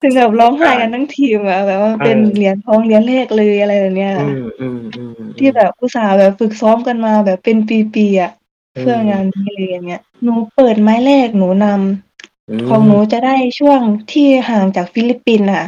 [0.00, 4.24] ถึงกับร้องใชไห้่กันทั้งทีมอะแบบว่าเออเป็นเหรียญทองเหรียญแรกเลยอะไรแบบเนี้ยอื
[5.38, 7.58] ที่มๆๆๆแบบอุตส่าห์แบบฝึกซ้อมกันมาแบบเป็น
[7.94, 8.32] ปีๆอะ
[8.76, 11.66] อืเพื่องานนี้เลยอย่างเงี้ยหนูเปิดไม้แรกหนูน
[12.48, 13.80] อืำของหนูมจะได้ช่วง
[14.12, 15.66] ที่ห่างจากฟิลิปปินส์น่ะ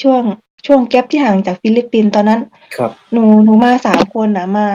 [0.00, 0.22] ช่วง
[0.66, 2.40] ช่วง gap ที่ห่างจากฟิลิปปินส์ตอนนั้น
[2.76, 4.66] ครับหนูหนูมา3คนน่ะมา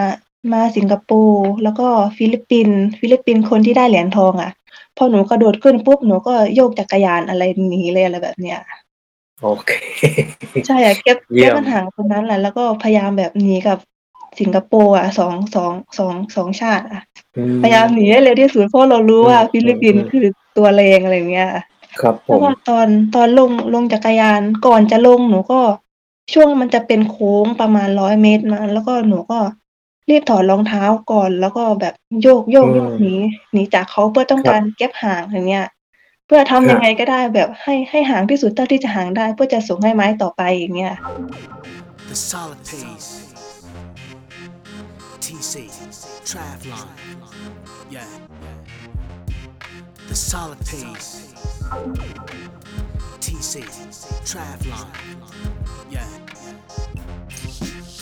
[0.54, 1.88] มาสิงคโปร์แล้วก็
[2.18, 4.52] ฟิลิปปินส์ฟิลิปปินส์คนที่ได้เหรียญทองอะ
[4.98, 8.60] พอหนูกระโดดขึ้นปุ๊บหนูก็โยกจักรยานอะไรหนีเลยอะไรแบบเนี้ย
[9.44, 9.72] โอเค
[10.66, 13.78] ใช่อะ gap เยี gap ่ยม gap มันห่างตรงนั้นแหละ แล้วก็พยายามแบบหนีกับ
[14.40, 17.02] สิงคโปร์อะ 2- 2- 2- 2ชาติอะ
[17.38, 20.26] อืพยายามหนีให้เร็วที่สุดเพราะเรารู้อืว่าฟิลิปปินส์อๆๆคือ
[20.58, 21.50] ตัวแรงอะไรอย่างเงี้ย
[22.02, 25.62] ครับแล้วพอผมตอนตอนลงลงจักรยานก่อนจะลงหนูก็
[26.34, 29.40] ช่วงมันจะเป็นโค้งประมาณ100เมตรมั้งแล้วก็หนูก็
[30.10, 32.28] รีบถอดรองเท้าก่อน แล้วก็แบบโย
[32.62, 33.20] อืกๆๆหนีม
[33.52, 35.66] หนีจากเขาเพื่อต้องกครัาบร gap ห่างอย่างเงี้ย
[36.28, 40.96] เพื่อทคำรยังไบงก็ได้แบบให้ให้ห่างที่สุดเท่าที่จะห่างได้ เพื่อจะส่งให้ไม้ต่อไปอย่างเงี้ย
[42.14, 43.10] The solid pace.
[45.26, 45.54] TC
[46.30, 46.88] Travlon.
[47.90, 48.12] Yeah.
[50.10, 51.10] The solid pace.
[53.26, 53.54] TC
[54.30, 54.88] Travlon.
[55.96, 56.12] Yeah.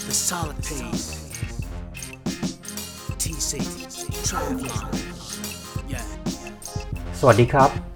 [0.08, 1.06] The solid pace.
[3.24, 3.52] TC
[4.28, 4.86] Travlon.
[5.94, 6.08] Yeah.
[7.20, 7.91] สวัสดีครับ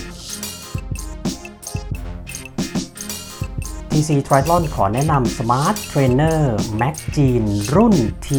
[3.91, 6.39] TC Triathlon ขอแนะนำ Smart Trainer
[6.81, 7.95] Max Jean รุ่น
[8.27, 8.29] T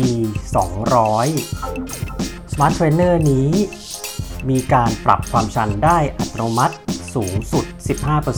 [0.75, 3.51] 200 Smart Trainer นี้
[4.49, 6.77] มีการปรับความชันได้อัตโนมัติ
[7.15, 7.65] สูงสุด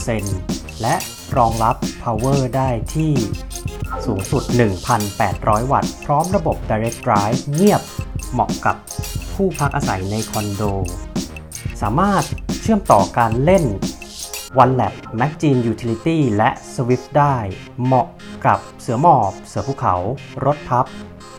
[0.05, 0.95] 15%และ
[1.37, 3.13] รองรับ Power ได้ที่
[4.05, 4.43] สูงสุด
[5.07, 7.81] 1,800 วัตต์ พร้อมระบบ Direct Drive เงียบ
[8.31, 8.75] เหมาะกับ
[9.35, 10.63] ผู้พักอาศัยในคอนโด
[11.81, 12.23] สามารถ
[12.61, 13.63] เชื่อมต่อการเล่น
[14.61, 17.37] OneLab Magazine Utility และ Swift ได้
[17.83, 18.07] เหมาะ
[18.45, 19.95] กับเสือหมอบ เสือภูเขา
[20.45, 20.85] รถพับ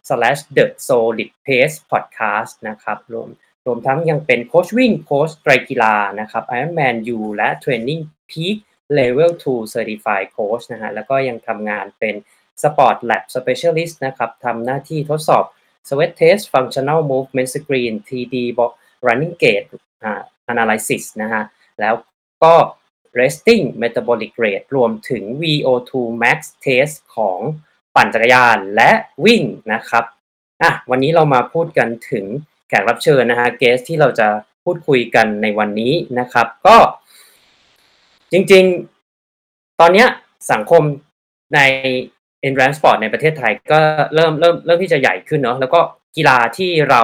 [0.07, 3.29] slash the solid pace podcast นะครับรวม
[3.65, 8.57] รวมทั้งยังเป็นโค้ชวิ่งโค้ชไตรกีฬานะครับ Ironman U และ Training Peak
[8.97, 12.15] Level 2 Certified Coach นะฮะแล้วก็ยังทำงานเป็น
[12.63, 15.43] Sport Lab Specialist นะครับทำหน้าที่ทดสอบ
[15.87, 18.35] Sweat Test Functional Movement Screen 3D
[19.07, 19.63] Running Gait
[20.03, 20.21] อ่า
[20.53, 21.43] Analysis นะฮะ
[21.79, 21.93] แล้ว
[22.43, 22.53] ก็
[23.19, 25.91] Resting Metabolic Rate รวมถึง VO2
[26.23, 27.39] Max Test ของ
[27.95, 28.91] ปั่นจักรยานและ
[29.25, 29.43] วิ่ง
[29.73, 30.03] นะครับ
[30.61, 32.25] อะวันนี้เรามาพูดกันถึง
[32.67, 34.27] แขกรับเชิญนะฮะเกสที่เราจะ
[34.63, 36.77] พูดคุยกันในวันนี้นะครับ ก็
[38.31, 40.07] จริงๆ ตอนเนี้ย
[40.51, 40.83] สังคม
[41.55, 41.59] ใน
[42.47, 43.79] endurance sport ในประเทศไทยก็
[44.15, 45.79] เริ่มเริ่มเริ่มที่จะใหญ่ขึ้นเนาะแล้วก็
[46.15, 47.01] กีฬาที่เรา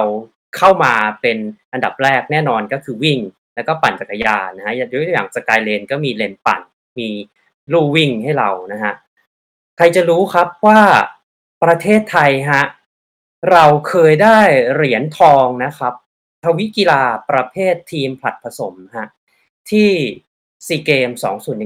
[0.57, 1.37] เข้ามาเป็น
[1.73, 3.19] อันดับแรกแน่นอนก็คือวิ่ง
[3.55, 6.61] แล้วก็ปั่นจักรยานนะฮะยกตัวอย่างสกายเลนก็มีเลนปั่น
[6.99, 7.09] มี
[7.71, 8.93] ลู่วิ่งให้เรานะฮะ
[9.77, 10.81] ใครจะรู้ครับว่า
[11.63, 12.63] ประเทศไทยฮะ
[13.51, 14.39] เราเคยได้
[14.73, 15.93] เหรียญทองนะครับ
[16.43, 19.07] ทวิกีฬาประเภททีมผลัดผสมฮะ
[19.71, 19.89] ที่
[20.67, 21.09] ซีเกม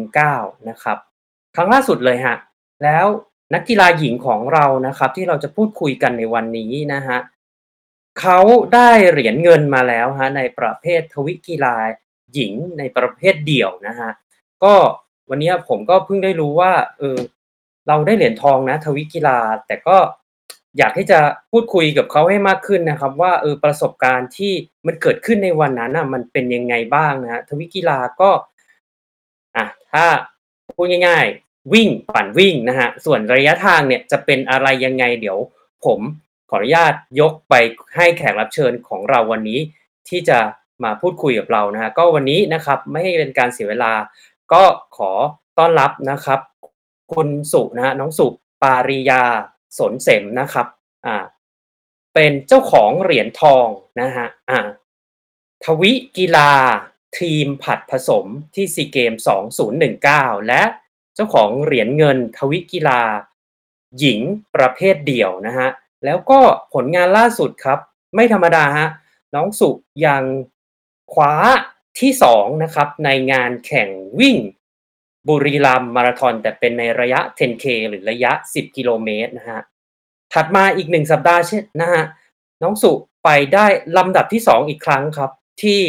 [0.05, 0.97] 2019 นะครับ
[1.55, 2.35] ครั้งล่าสุดเลยฮะ
[2.83, 3.05] แล้ว
[3.53, 7.17] นักกีฬาหญิงของเรานะครับ ที่เราจะพูดคุยกันในวันนี้นะฮะ
[8.19, 8.39] เขา
[8.73, 11.75] ได้เหรียญเงินมาแล้วฮะในประเภททวิกีฬา
[12.33, 14.11] หญิงในประเภทเดี่ยวนะฮะ
[14.63, 14.73] ก็
[15.29, 17.17] วันนี้ผมก็เพิ่งได้รู้ว่าเออ
[17.87, 19.37] เราได้เหรียญทองนะ ทวิกีฬา
[19.67, 19.97] แต่ก็
[20.77, 21.19] อยากที่จะ
[21.51, 24.53] พูดคุยกับเขาให้มากขึ้นนะครับ ว่าเออประสบการณ์ที่
[24.85, 28.29] มันเกิดขึ้นในวันนั้นอะมันเป็นยังไงบ้างนะฮะทวิกีฬาก็
[29.55, 30.05] อะถ้า
[30.77, 31.25] พูดง่าย
[31.73, 35.39] วิ่งปั่นวิ่งนะฮะส่วนระยะทางเนี่ยจะเป็นอะไรยังไงเดี๋ยว
[35.85, 35.99] ผม
[36.49, 37.53] ขออนุญาตยกไป
[37.95, 39.59] ให้แขกรับเชิญของเราวันนี้
[40.09, 40.39] ที่จะ
[40.83, 43.93] มาพูดคุยกับเรานะฮะก็วันนี้นะครับไม่ให้เป็นการเสียเวลา
[44.53, 44.63] ก็
[44.97, 45.11] ขอ
[45.57, 46.39] ต้อนรับนะครับ
[47.13, 48.27] คุณสุนะฮะน้องสุ
[48.63, 49.23] ปาริยา
[49.77, 50.67] สนเสมนะครับ
[51.05, 51.17] อ่า
[52.13, 53.67] เป็นเจ้าของเหรียญทอง
[54.01, 54.59] นะฮะอ่า
[55.63, 56.51] ทวิกีฬา
[57.19, 58.25] ทีมผัดผสม
[58.55, 59.13] ที่ซีเกม
[59.79, 60.63] 2019 และ
[61.15, 63.01] เจ้าของเหรียญเงินทวิกีฬา
[63.99, 64.19] หญิง
[64.55, 65.69] ประเภทเดี่ยวนะฮะ
[66.05, 66.39] แล้วก็
[66.73, 67.79] ผลงานล่าสุดครับ
[68.15, 68.87] ไม่ธรรมดาฮะ
[69.35, 69.69] น้องสุ
[70.05, 70.23] ยัง
[71.13, 71.33] คว้า
[71.99, 74.37] ที่สองนะครับในงานแข่งวิ่ง
[75.27, 79.61] บุรีรัมมาราธอนแต่เป็นในระยะ 10K หรือระยะ 10 กิโลเมตรนะฮะ
[80.33, 82.03] ถัดมาอีกหนึ่งสัปดาห์เช่นนะฮะ
[82.63, 82.91] น้องสุ
[83.23, 83.65] ไปได้
[83.97, 85.31] ลำดับที่2อีกครั้งครับ
[85.63, 85.81] ที่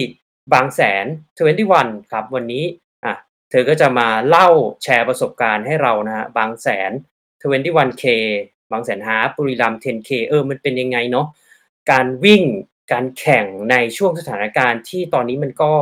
[0.53, 1.07] บางแสน
[1.59, 2.65] 21 ครับ วันนี้
[3.53, 4.49] เธอก็จะมาเล่า
[4.83, 6.93] แชร์ประสบการณ์ให้เรานะฮะบางแสน
[7.41, 8.05] 21K
[8.73, 11.27] บางแสนฮาล์ฟบุรีรัม 10K เออมันเป็นยังไงเนาะ
[11.91, 12.43] การวิ่ง
[12.93, 15.73] การแข่งในช่วงสถานการณ์ที่ตอนนี้มันก็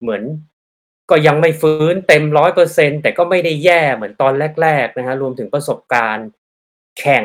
[0.00, 0.22] เหมือน
[1.10, 6.28] ก็ยังไม่ฟื้นเต็มร้อยเปอร์เซ็นแต่ก็ไม่ได้แย่เหมือนตอนแรก ๆ นะฮะรวมถึงประสบการณ์
[6.98, 7.24] แข่ง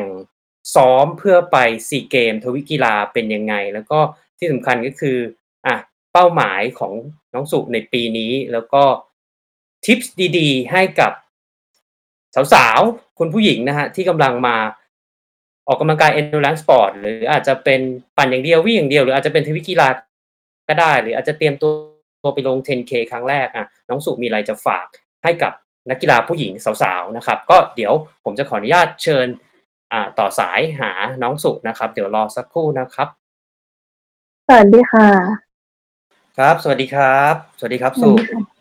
[0.74, 1.56] ซ้อมเพื่อไป
[1.88, 3.98] ซีเกมทวิกีฬาเป็นยังไง แล้วก็
[4.38, 5.18] ที่สำคัญก็คือ
[5.66, 5.76] อะ
[6.12, 6.92] เป้าหมายของ
[7.34, 8.82] น้องสุในปีนี้แล้วก็
[9.84, 11.12] ทิปส์ดีๆ ให้กับ
[12.54, 14.56] สาวๆคุณผู้หญิงนะฮะที่กำลังมา
[15.66, 17.80] ออกกำลังกาย endurance sport หรืออาจจะเป็น
[18.16, 19.88] ปั่นอย่างเดียววิ่งอย่างเดียว หรืออาจจะเป็นทวิกีฬา
[20.68, 21.72] ก็ได้ หรืออาจจะเตรียมตัว
[22.22, 24.86] ตัวไปลง 10K ครั้งแรกอะน้องสุมีอะไรจะฝาก
[25.24, 25.52] ให้กับ
[25.90, 27.92] นักกีฬาผู้หญิงสาวๆนะครับ ก็เดี๋ยว
[28.24, 29.26] ผมจะขออนุญาตเชิญ
[29.92, 30.90] อ่าต่อสายหา
[31.22, 33.08] น้องสุนะครับ เดี๋ยวรอสักครู่นะครับ
[34.46, 35.08] สวัสดีค่ะ
[36.36, 38.57] ครับ สวัสดีครับ สวัสดีครับสวัสุสดีค่ะ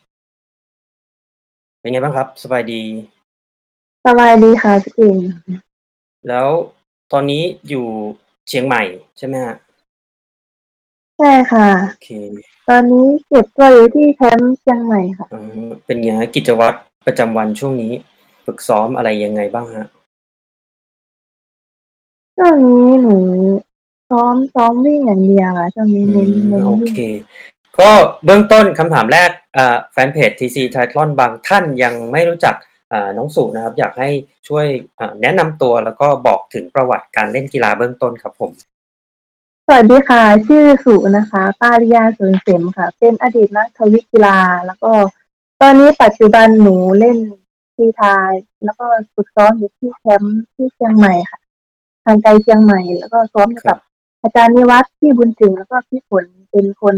[1.88, 2.82] เป็นไงบ้างครับ สบายดี
[4.06, 5.16] สบายดีค่ะพี่เก่ง
[6.28, 6.48] แล้ว
[7.12, 7.86] ตอนนี้อยู่
[8.48, 8.84] เชียงใหม่
[9.18, 9.56] ใช่ไหมฮะ
[11.18, 12.10] ใช่ค่ะ โอเค
[12.70, 17.94] ตอนนี้เก็บตัวอยู่ที่แคมป์เชียงใหม่ค่ะอืมเป็นไงฮะกิจวัตรประจำวันช่วงนี้
[18.46, 19.86] ฝึกซ้อมอะไรยังไงบ้างฮะ
[22.38, 23.18] ช่วงนี้หนู
[24.10, 27.00] ซ้อมซ้อมวิ่งอย่างเดียวค่ะช่วงนี้อืเน้นมเน้นโอวิ่งเค
[27.82, 27.92] ก็
[28.26, 32.56] เบื้องต้นคำถามแรกอ่าแฟนเพจ TC Triathlon บางท่านยังไม่รู้จัก
[32.94, 34.10] อ่าน้องสุนะครับ อยากให้
[34.48, 34.66] ช่วย
[35.00, 38.52] อ่าแนะนำตัวแล้วก็บอกถึงประวัติการเล่นกีฬาเบื้องต้นครับผม
[39.66, 44.92] สวัสดีค่ะ ชื่อสุนะคะ ปารียา สนเส็มค่ะ เป็นอดีตนักทวิกีฬา แล้วก็
[45.62, 47.18] ตอนนี้ปัจจุบันหนูเล่น
[47.76, 51.40] ฟรีไทยแล้วก็ฝึกซ้อมอยู่ที่แคมป์ที่เชียงใหม่ค่ะ
[52.06, 53.82] ทางไกลเชียงใหม่ แล้วก็ซ้อมอยู่ครักับบ
[54.22, 56.96] อาจารย์นิวัฒน์พี่บุญถึงแล้วก็พี่ฝนเป็นคน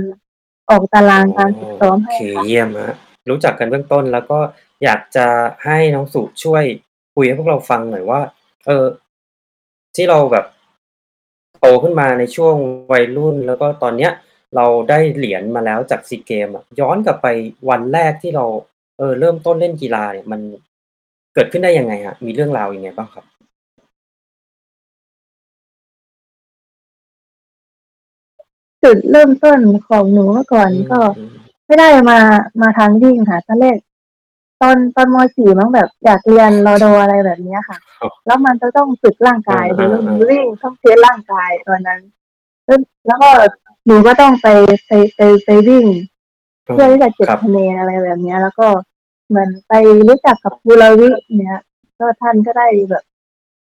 [0.69, 2.95] ออกตารางการฝึกซ้อมโอให้เคค่ะ เยี่ยมฮะ
[3.29, 4.39] รู้จักกันเบื้องต้นแล้วก็
[4.83, 5.27] อยากจะ
[5.65, 6.63] ให้น้องสุช่วย
[7.15, 8.21] คุยให้พวกเราฟังหน่อยว่า
[8.65, 8.85] เออ
[9.95, 10.45] ที่เราแบบ
[11.59, 12.55] โตขึ้นมาในช่วง
[12.91, 14.11] วัยรุ่น แล้วก็ตอนเนี้ย
[14.55, 17.27] เราได้เหรียญมาแล้วจากซีเกมอะย้อนกลับไป
[17.69, 18.45] วันแรกที่เรา
[18.97, 20.41] เออ เริ่มต้นเล่นกีฬาเนี่ยมัน
[21.33, 23.25] เกิดขึ้นได้ยังไงฮะมีเรื่องราวยังไงบ้างครับ?
[28.83, 31.29] จุดเริ่มต้นของหนูเมื่อก่ออืนมก็อืม
[31.65, 32.19] ไม่ได้มา
[32.61, 33.77] มาทางวิ่งค่ะตอนแรก
[34.61, 41.99] ตอนตอนม.4มั้งแบบอยากเรียนรด.อะไรแบบเนี้ยค่ะครับแล้วมันจะต้องฝึกร่างอากายโดยต้องมีๆๆวิ่งต้องเทสต์ร่างกายตอนนั้น
[42.65, 43.29] แล้วแล้วก็
[43.85, 44.47] หนูก็ต้องไป
[44.87, 45.85] ไปไปไปวิ่ง
[46.67, 48.67] อืเพื่อมที่จะเก็บครับคะแนนอะไรแบบเนี้ย แล้วก็
[49.27, 49.73] เหมือนไป
[50.07, 51.09] รู้จักกับครูรวิ
[51.39, 51.61] เงี้ย
[51.99, 53.03] ก็ท่านก็ได้แบบ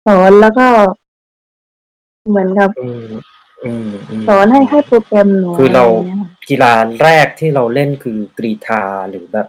[0.05, 0.67] สอนแล้วก็
[2.29, 3.21] เหมือนกับอืมอืม
[4.27, 6.73] สอนให้ให้ๆโปรแกรมหนูๆคืออะไรเราอย่างเงี้ยค่ะกีฬา
[7.03, 9.47] แรกที่เราเล่นคือกรีฑาหรือแบบ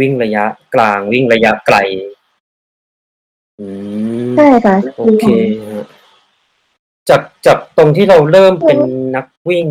[0.00, 1.76] วิ่งระยะกลางวิ่งระยะไกล
[3.60, 3.66] อื
[4.28, 5.86] มใช่ค่ะโอกีเคฬาครับ
[7.08, 8.78] จากจากตรงที่เราเริ่มเป็น
[9.16, 9.66] นักวิ่ง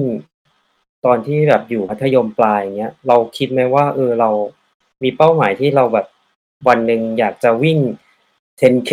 [1.05, 4.29] ตอนที่แบบอยู่มัธยมปลายอย่างเงี้ย เราคิดไหมว่า เออเรา
[5.03, 6.07] มีเป้าหมายที่เราแบบ
[6.67, 7.79] วันหนึ่งอยากจะวิ่ง
[8.61, 8.91] 10K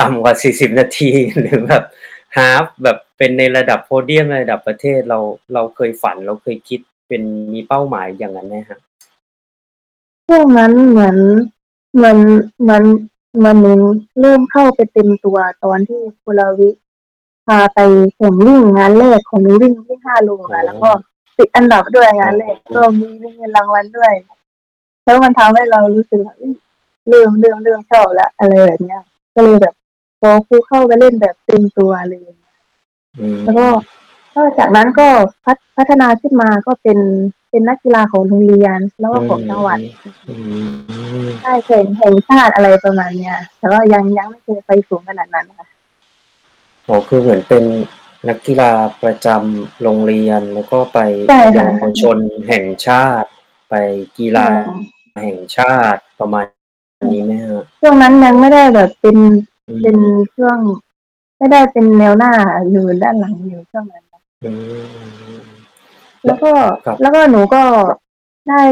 [0.00, 1.84] ต่ำกว่า 40 นาทีหรือแบบ
[2.36, 5.18] ฮาล์ฟแบบ เป็นในระดับโพเดียมในระดับประเทศเรา
[5.54, 8.78] เราเคยฝันเราเคยคิดเป็นมีเป้าหมายอย่างนั้นไหมครับ?
[10.28, 11.16] ช่วงนั้นเหมือน
[11.94, 12.18] เหมือน
[12.62, 12.84] เหมือน
[13.36, 13.72] เหมือนหนู
[14.20, 16.70] เริ่มเข้าไปเต็มตัวตอนที่ครูรวิ
[17.46, 17.78] พาไป
[18.16, 20.90] แข่งวิ่งงานแรกของหนูวิ่งวิ่ง5โลอ๋ค่ะอแล้วก็
[21.38, 24.12] ติดอันดับด้วยอ๋งาอนแรกก็มีมีเงินรางวัลด้วย
[25.04, 26.54] แล้วมันทำให้เรารู้สึกว่าเฮ้ย
[27.08, 29.02] เริ่มเริ่มเริ่มชอบแล้วอะไรแบบเนี้ย
[29.34, 29.74] ก็เลยแบบ
[30.20, 32.43] พอครูเข้าไปเล่นแบบเต็มตัวเลยอืม
[33.44, 33.66] แล้วก็
[34.34, 35.08] ก็จากนั้นก็
[35.44, 36.98] พัฒพัฒนาขึ้นมาก็เป็น
[37.50, 39.80] เป็นนักกีฬาของโรงเรียน แล้วอืก็ของจังหวัดม
[40.28, 40.34] อื
[41.26, 45.66] มใช่แข่งแข่งชาติอะไรประมาณเนี้ยแต่ว่ายังยังไม่เคยไปสูงขนาดนั้นค่ะ
[46.88, 47.64] อ๋อคือเหมือนเป็น
[48.28, 52.18] นักกีฬาประจำโรงเรียนแล้วก็ไปใช่เยาค่ะวชน
[52.48, 53.28] แห่งชาติ
[53.68, 53.74] ไป
[54.18, 54.74] กีใช่ฬาค่ะ
[55.22, 56.44] แห่งชาติประมาณ
[57.12, 57.64] นี้ไหมครับ?
[57.80, 59.16] ช่วงนั้นยังไม่ได้แบบเป็น
[59.68, 60.04] อืเป็นม
[60.36, 60.58] ช่วง
[61.36, 62.32] ไม่ได้เป็นแนวหน้า
[62.70, 65.54] อยู่ด้านหลังอยู่ช่วงนั้นค่ะอืม
[66.24, 66.52] แลแล้ววก็
[66.84, 67.62] ครับ แล้วก็หนูก็
[68.48, 68.62] ได้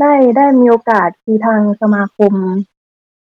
[0.00, 2.32] ได้ได้มีโอกาสคือทางสมาคม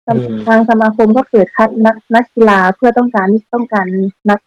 [0.06, 3.88] ทอืม ทางสมาคมก็เปิดคัดนักนักกีฬาเพื่อต้องการต้องการ
[4.30, 4.40] นัก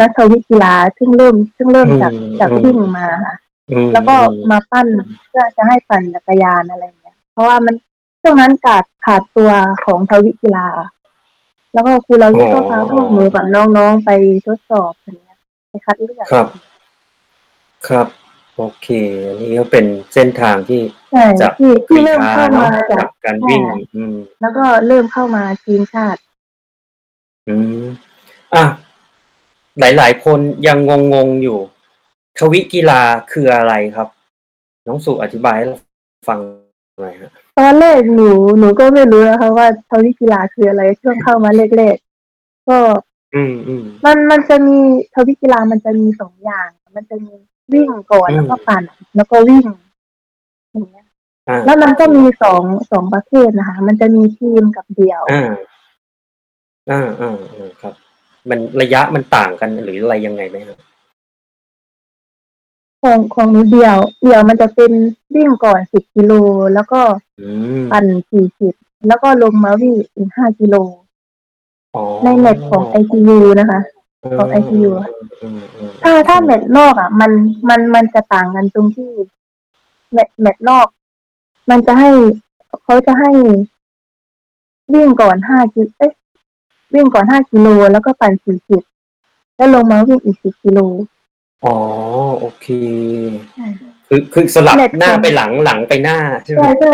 [0.00, 3.36] นักทวิกีฬาซึ่งเริ่ม ซึ่งเริ่อืมมจากจากอืวิ่มงมาค่ะ
[3.70, 4.88] อืม แล้วก็อืมมาปั้น
[5.28, 7.74] เพื่อจะให้ปั่นจักรยานอะไรอย่างเงี้ยเพราะว่ามัน
[8.22, 9.50] ช่วงนั้นขาดขาดตัว
[9.84, 10.68] ของทวิกีฬา
[11.74, 14.10] แล้วก็ครูรอ๋วิอก็พาพวกหนูกับน้องๆไป
[14.46, 15.38] ทดสอบอย่างเงี้ย
[15.68, 16.46] ไปคัดเลือกครับ
[17.88, 18.06] ครับ
[18.56, 18.88] โอเค
[19.26, 20.80] อันนี้ก็เป็นเส้นทางที่
[21.12, 26.20] ใช่จากที่กที่รีเริ่มฑาเข้าเนาะมาจากักบการใช่วิ่งค่ะอืม แล้วก็เริ่มเข้ามาทีมชาติ
[27.48, 27.84] อืม
[28.54, 28.64] อะ
[29.80, 30.78] หลาย ๆ คนยัง
[31.12, 31.58] งงๆอยู่
[32.38, 33.02] ทวิกีฬา
[33.32, 34.08] คืออะไรครับ?
[34.86, 35.78] น้องสุอธิบายให้เรา
[36.28, 36.38] ฟัง
[37.02, 42.78] หน่อยครับ ตอนแรกหนูหนูก็ไม่รู้นะคะว่าทวิกีฬาคืออะไรช่วงเข้ามาแรกๆก็
[43.32, 43.42] อื
[43.82, 44.78] มๆมันมันจะมี
[45.14, 47.34] ทวิกีฬามันจะมี2อย่าง มันจะมี
[47.72, 48.84] วิ่งก่อนอืแล้วก็มปั่น
[49.16, 49.66] แล้วก็วิ่ง
[50.72, 51.06] อย่างเงี้ย
[51.48, 55.44] อาแล้วมันโอก็เคมี2 2ประเภทนะคะ มันจะมีทีมกับเดี่ยวอา
[56.90, 57.94] อาๆๆครับ
[58.50, 60.78] มันระยะมันต่างกันหรืออะไรยังไงไหมครับ?
[63.02, 64.92] ของของหนูเดี่ยว เดี่ยวมันจะเป็น
[65.34, 66.32] วิ่งก่อน10กิโล
[66.74, 67.00] แล้วก็
[67.40, 67.48] อื
[67.80, 68.06] มปั่น
[68.56, 70.76] 40แล้วก็ลงมาวิ่งอีก5กิโล
[71.94, 73.80] อ๋อในแมตช์ของ ITU นะคะ
[74.20, 77.30] เอของ ITU อค่ะๆๆๆๆถ้าโอเคถ้าแมตช์นอกอะมัน
[77.68, 79.10] มันมันจะต่างกันตรงที่
[80.12, 80.86] แมตช์แมตช์นอก
[81.70, 82.10] มันจะให้
[82.84, 83.30] เขาจะให้
[84.94, 86.12] วิ่งก่อน5กิเอ๊ะ
[86.94, 88.32] วิ่งก่อน5กิโลแล้วก็ปั่น
[88.96, 90.80] 40แล้วลงมาวิ่งอีก10กิโล
[91.64, 91.76] อ๋อ
[92.40, 92.66] โอเค
[93.54, 93.66] ใช่
[94.14, 96.64] ค่ะคือคือสลับแมตช์หน้าของไปหลังหลังไปหน้าใช่ไหใชม?
[96.66, 96.90] ่ๆใช่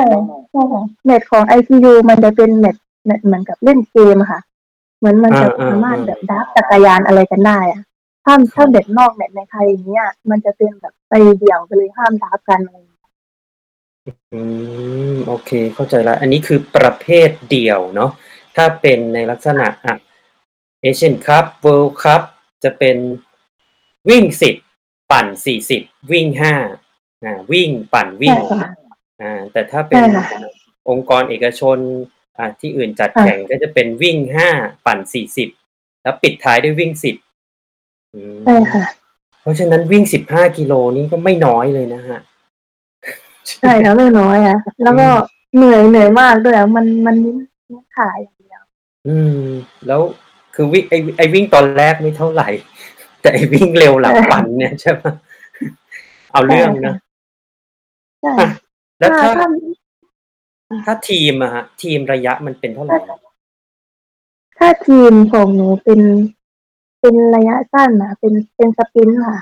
[0.72, 4.40] ค่ะแมตช์ของ ITU มันจะเป็นแมตช์แมตช์เหมือนกับเล่นเกมอะค่ะ
[4.98, 7.82] เหมือนมันอาจะสามารถๆๆแบบดราฟต์จักรยานอะไรกันได้อะ
[8.24, 13.10] ถ้าคถ้ารับแมตช์นอกแมตช์ในไทยอย่างเงี้ย มันจะเป็นแบบไปเดี่ยวไปเลยห้ามดราฟต์กันอะไรอย่างเงี้ย
[14.32, 14.40] อื
[15.12, 18.10] มโอเคเข้าใจแล้วอันนี้คือประเภทเดี่ยวเนาะ
[18.56, 19.96] ถ้าเป็นในลักษณะอะ
[20.84, 22.22] Asian Cup World Cup
[22.64, 22.96] จะเป็น
[24.08, 24.54] วิ่งสิบ
[25.10, 26.54] ปั่นสี่สิบวิ่งห้า
[27.24, 28.70] อ่าวิ่งปั่นวิ่งใช่ค่ะ
[29.22, 30.26] อ่าแต่ถ้าเป็นใช่ค่ะ
[30.88, 31.78] องค์กรเอกชน
[32.38, 34.48] อ่าที่อื่นจัดค่ะแข่งก็จะเป็นวิ่งห้า
[34.86, 35.48] ปั่นสี่สิบ
[36.02, 37.16] แล้วปิดท้ายด้วยวิ่งสิบ
[38.44, 38.84] ใช่ค่ะ
[39.40, 42.20] เพราะฉะนั้นวิ่งสิบห้ากิโลนี่ก็ไม่น้อยเลยนะฮะ
[43.48, 45.08] ใช่ค่ะไม่น้อยอะแล้วก็
[45.56, 47.36] เหนื่อยเหนื่อยมากด้วยอะมันมันนิ้น
[47.96, 48.62] ขาอย่างเดียว
[49.08, 49.42] อืม
[49.86, 50.00] แล้ว
[50.54, 52.48] คือวิ่งไอไอวิ่งตอนแรกไม่เท่าไหร่
[53.20, 55.02] แต่ไอวิ่งเร็วหลังปั่นเนี่ยใช่ไหม
[56.32, 56.96] เอาเรื่องนะ
[58.22, 58.50] ใช่อะ
[58.98, 59.46] แล้วถ้าถ้า
[60.68, 62.96] ถ้าถ้าทีมอะฮะทีมระยะมันเป็นเท่าไหร่
[64.58, 66.00] ถ้าทีมของหนูเป็น
[67.00, 69.38] เป็นระยะสั้นนะเป็นเป็นสปรินต์ค่ะ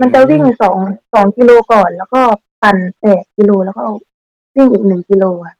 [0.00, 0.78] มันจะวิ่งสอง
[1.12, 2.22] สองกิโลก่อน แล้วก็
[2.62, 3.84] ปั่นแปดกิโลแล้วก็
[4.56, 5.54] วิ่งอีกหนึ่งกิโลอะ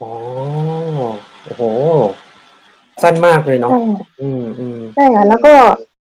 [0.00, 0.12] อ๋อ
[1.44, 1.62] โอ้โห
[3.02, 3.82] สั้นมากเลยเนาะใช่
[4.20, 5.54] อืมอืม ใช่ค่ะแล้วก็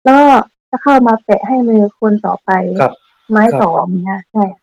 [0.04, 0.28] แล้วก็
[0.72, 2.52] จะเข้ามาแปะให้มือคนต่อไป
[2.82, 2.94] ครับ
[3.32, 4.44] ไม้ครับ สองเนี่ยใช่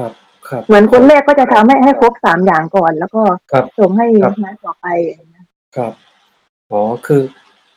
[0.00, 0.12] รับ
[0.48, 5.92] ครับ เหมือนคนแรกก็จะทำให้ให้ครบสามอย่างก่อน แล้วก็ครับส่งให้ครับไม้ต่อไปอย่างเงี้ยครับ
[6.70, 7.22] อ๋อคือ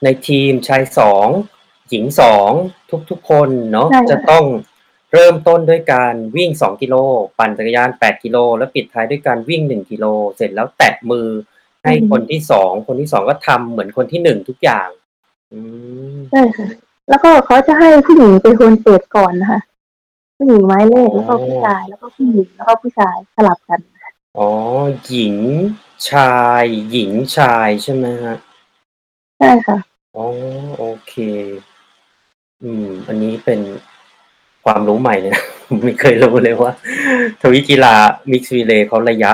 [0.04, 1.28] ในทีมชายสอง
[1.90, 2.52] หญิงสอง
[2.90, 4.46] ทุกทุกๆคนเนาะใช่ค่ะจะต้อง
[5.14, 6.96] เริ่มต้นด้วยการวิ่งสองกิโล
[7.40, 11.28] ปั่นจักรยานแปดกิโล แล้วปิดท้ายด้วยการวิ่งหนึ่งกิโล เสร็จแล้วแตะมือ
[11.84, 14.90] ให้คนที่สองคนที่สองก็ทำเหมือนคนที่หนึ่งทุกอย่าง
[15.52, 15.60] อื
[16.16, 16.68] มใช่ค่ะ
[17.10, 19.62] แล้วก็เขาจะให้ผู้หญิงเป็นคนเปิดก่อนนะคะ
[20.42, 23.80] ผู้หญิงไม้เลขแล้วก็ผู้ชาย แล้วก็ผู้หญิงแล้วก็ผู้ชายสลับกัน
[24.38, 24.50] อ๋อ
[25.08, 25.36] หญิง
[26.10, 28.36] ชาย หญิงชายใช่ไหมฮะ
[29.40, 29.78] ใช่ค่ะ
[30.16, 30.26] อ๋อ
[30.78, 31.14] โอเค
[32.64, 33.60] อืม อันนี้เป็น
[34.66, 36.72] ความรู้ใหม่เลยนะผมไม่เคยรู้เลยว่า
[37.42, 37.94] ทวิกีฬา
[38.32, 39.32] mixed relay เขาระยะ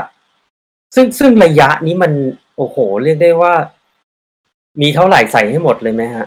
[0.96, 2.12] ซึ่งซึ่งระยะนี้มัน
[2.58, 3.54] โอ้โห เรียกได้ว่า
[4.82, 6.26] มีเท่าไหร่ใส่ให้หมดเลยไหมฮะ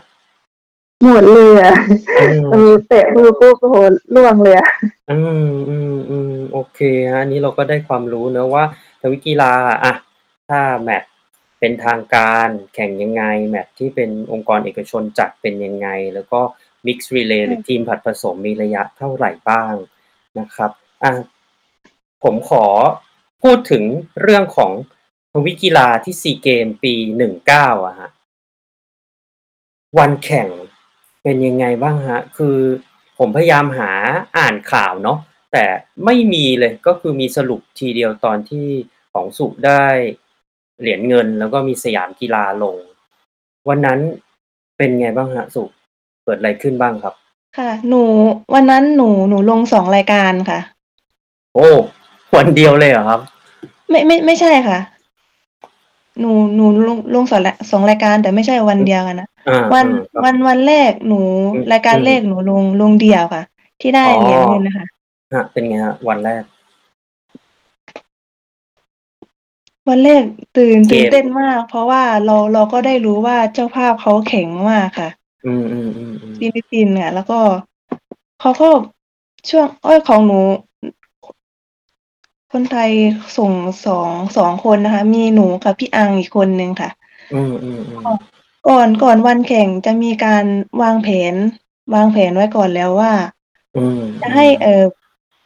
[1.05, 1.75] หมดเลยอะ
[2.21, 3.77] อืมมือเตะมือปุ๊บโอ้โห
[4.15, 4.71] ร่วงเลยอะ
[5.11, 8.65] อืมอืมอืมโอเคฮะอันนี้เราก็ได้ความรู้เนอะว่า
[9.01, 9.53] ทวิกีฬา
[9.85, 9.95] อะ
[10.49, 11.11] ถ้าแมตช์
[11.61, 16.41] เป็นทางการแข่งยังไง แมตช์ที่เป็นองค์กรเอกชนจัดเป็นยังไง แล้วก็
[16.87, 19.75] มิกซ์รีเลย์หรือทีมผัดผสมมีระยะเท่าไหร่บ้าง
[20.39, 20.71] นะครับ
[21.03, 21.13] อะ
[22.23, 22.67] ผมขอ
[23.43, 23.85] พูดถึง
[24.21, 24.73] เรื่องของ
[25.33, 28.09] ทวิกีฬาที่ซีเกมปีหนึ่งเก้าอะฮะ
[29.99, 30.49] วันแข่ง
[31.29, 32.59] เป็นยังไงบ้างฮะ คือ
[33.19, 33.93] ผมพยายามหา
[34.39, 35.19] อ่านข่าวเนาะ
[35.53, 35.65] แต่
[36.05, 38.67] ไม่มีเลยก็คือมีสรุปทีเดียวตอนที่
[39.13, 39.85] ของสุได้
[40.81, 42.77] เหรียญเงิน แล้วก็มีสยามกีฬาลง
[43.69, 43.99] วันนั้น
[44.77, 45.63] เป็นไงบ้างฮะสุ
[46.25, 47.15] เกิดอะไรขึ้นบ้างครับ
[47.59, 48.03] ค่ะ หนู
[48.55, 50.61] วันนั้นหนูหนูลงสองรายการค่ะ
[51.55, 51.69] โอ้
[52.37, 53.21] วันเดียวเลยเหรอครับ
[53.91, 54.79] ไม่ไม่ไม่ใช่ค่ะ
[56.21, 61.21] หนูหนูลงลงสองละสองรายการแต่ไม่ใช่วันเดียวกันนะอ่าวันอ่าครับวันวันแรกหนู
[61.55, 63.43] อืมรายการอืมแรกหนูลงลงเดี่ยวค่ะ
[63.81, 64.87] ที่ได้อ๋อเหรียญเงินนะคะ
[65.35, 66.43] ฮะเป็นไงฮะวันแรก
[69.89, 70.23] วันแรก
[70.57, 75.11] ตื่นเกมตื่นเต้นมาก เพราะว่าเราเราก็ได้รู้ว่าเจ้าภาพเขาแข็งมากค่ะ
[75.47, 77.39] อืมอืมอืมอืมฟิลิปปินส์เนี่ยแล้วก็
[78.41, 78.69] เขาก็
[79.51, 80.41] ช่วงเอ้ยของหนู
[82.53, 82.91] คนไทย
[83.37, 83.53] ส่ง
[83.87, 86.91] สอง สองคนนะคะ มีหนูกับพี่อังอีกคนนึงค่ะ
[87.35, 88.19] อืมอืมอืม
[88.69, 90.45] ก่อนก่อนวันแข่งจะมีการ
[90.83, 91.35] วางแผน
[91.95, 93.13] วางแผนไว้ก่อนแล้วว่า
[93.77, 94.85] อืมจะให้เออ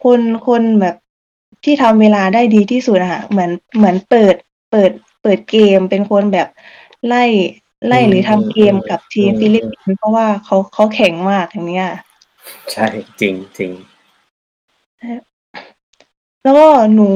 [0.04, 0.96] คนคนแบบ
[1.64, 4.36] ที่ทำเวลาได้ดีที่สุดอะค่ะเหมือนเหมือนเปิด
[4.70, 4.90] เปิด
[5.22, 6.48] เปิดเกมเป็นคนแบบ
[7.06, 7.24] ไล่
[7.86, 11.88] ไล่หรือทำเกมกับทีมฟิลิปปินส์เพราะว่าเขาเขาแข็งมากอย่างเนี้ย
[12.72, 12.86] ใช่
[13.20, 13.70] จริงจริง
[16.42, 17.10] แล้วก็หนู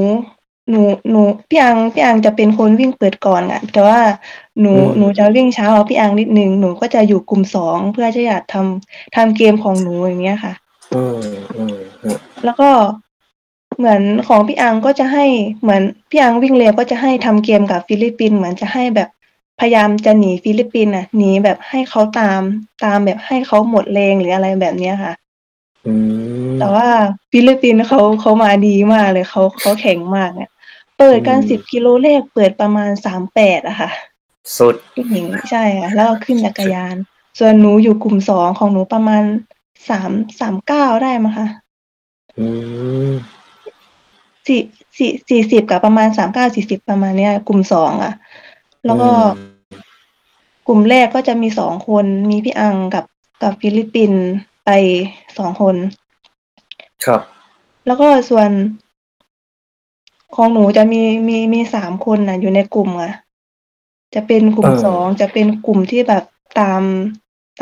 [0.70, 4.00] หนูหนูพี่อังพี่อังจะเป็นคนวิ่งเปิดก่อนอะแต่ว่า
[4.60, 10.52] หนูหนูจะวิ่งเช้ากว่าพี่อังนิดนึงหนูก็จะอยู่กลุ่มสองเพื่อที่จะทำทำเกมของหนูอย่างเงี้ยค่ะ
[10.94, 11.18] อืม
[11.56, 12.70] อืมอืมแล้วก็
[13.78, 15.24] เหมือนของพี่อังก็จะให้
[15.62, 19.08] เหมือนพี่อังวิ่งเร็วก็จะให้ทำเกมกับฟิลิปปินส์เหมือนจะให้แบบ
[19.60, 22.40] พยายามจะหนีฟิลิปปินส์น่ะหนีแบบให้เขาตาม
[22.84, 25.12] ตามแบบให้เขาหมดแรงหรืออะไรแบบเนี้ยค่ะ
[25.86, 25.94] อื
[26.46, 26.88] ม แต่ว่า
[27.30, 30.52] ฟิลิปปินส์เขาเขามาดีมากเลยเขาเขาแข็งมากเนี่ย
[30.98, 33.90] เปิดกันอืม สิบกิโลแรกเปิดประมาณสามแปดอะค่ะ
[34.58, 36.96] สุด ผู้หญิงใช่ค่ะแล้วก็ขึ้นจักรยาน
[37.38, 39.22] ส่วนหนูอยู่กลุ่มสองของหนูประมาณ
[39.90, 41.48] สามสามเก้าได้มั้งคะ
[42.38, 42.46] อื
[43.10, 43.12] ม
[44.46, 44.60] สี่
[44.96, 48.14] สี่สี่สิบกับประมาณสามเก้าสี่สิบประมาณเนี้ย กลุ่มสองอะ
[48.84, 49.56] แล้วก็อืม
[50.66, 53.04] กลุ่มแรกก็จะมีสองคนมีพี่อังกับ
[53.42, 54.24] กับฟิลิปปินส์
[54.66, 54.70] ไป
[55.38, 55.76] สองคน
[57.04, 57.20] ครับ
[57.86, 58.50] แล้วก็ส่วน
[60.34, 63.12] ของหนูจะมีมีมีสามคนนะอยู่ในกลุ่มอะ
[64.14, 66.24] จะเป็นกลุ่มเออ สองจะเป็นกลุ่มที่แบบ
[66.60, 66.82] ตาม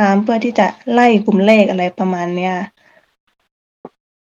[0.00, 2.54] ตามเพื่อที่จะไล่กลุ่มแรกอะไรประมาณเนี้ย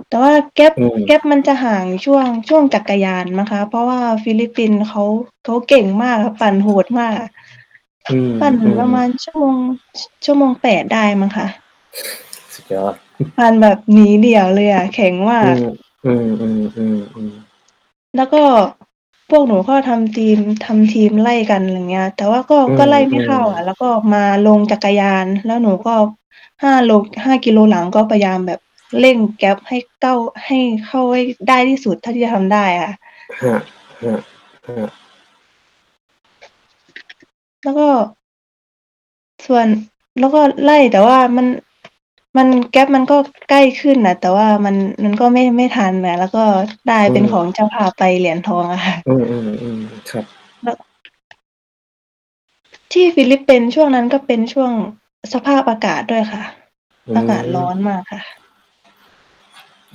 [0.08, 5.04] แต่ว่า gap อืม gap มันจะห่างช่วงช่วงจักรยานนะคะ เพราะว่าฟิลิปปินส์เขา
[5.44, 7.16] เขาเก่งมากค่ะปั่นโหดมาก
[8.10, 9.56] อืมปั่นอืมประมาณชั่วโมง
[10.24, 11.46] ชั่วโมงแปดได้มั้งคะ
[12.60, 12.94] สุดยอด
[13.36, 15.54] ปั่นแบบหนีเดี่ยวเลยอะ แข็งมาก
[16.04, 17.32] อืมอืมอืมอืมอืม
[18.16, 18.42] แล้วก็
[19.30, 25.94] พวกหนูก็ทำทีมทำทีมไล่กันอะไรเงี้ย แต่ว่าก็อืมก็ไล่ไม่เข้าอือะมแล้วก็มาลงจักรยาน แล้วหนูก็
[26.62, 26.90] ห้าโล
[27.24, 28.60] ห้ากิโลหลังก็พยายามแบบ
[29.00, 30.14] เร่งแก๊ปให้เก้า
[30.46, 32.90] ให้เข้าให้ได้ที่สุดเท่าที่จะทำได้อะ
[33.42, 33.56] ฮะ
[34.02, 34.18] ฮะ
[34.66, 34.90] ฮะ
[37.62, 37.88] แล้วก็
[39.46, 39.66] ส่วน
[40.18, 41.46] แล้วก็ไล่แต่ว่ามัน
[42.36, 43.16] มันแก๊ปมันก็
[43.50, 46.44] ใกล้ขึ้นนะแต่ว่ามัน มันก็ไม่ ไม่ทันนะแล้วก็
[46.88, 50.24] ได้เป็นของเจ้าภาพไปเหรียญทองอะค่ะ อืมอืมอืมครับ
[52.92, 54.72] ที่ฟิลิปปินส์ช่วงนั้นก็เป็นช่วง
[55.32, 56.42] สภาพอากาศด้วยค่ะ
[57.08, 58.22] อืมอากาศร้อนมากค่ะ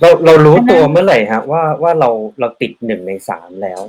[0.00, 3.82] เรา เรารู้อันนั้นตัวเมื่อไหร่ฮะว่า ว่าเรา เราติดหนึ่งในสามแล้ว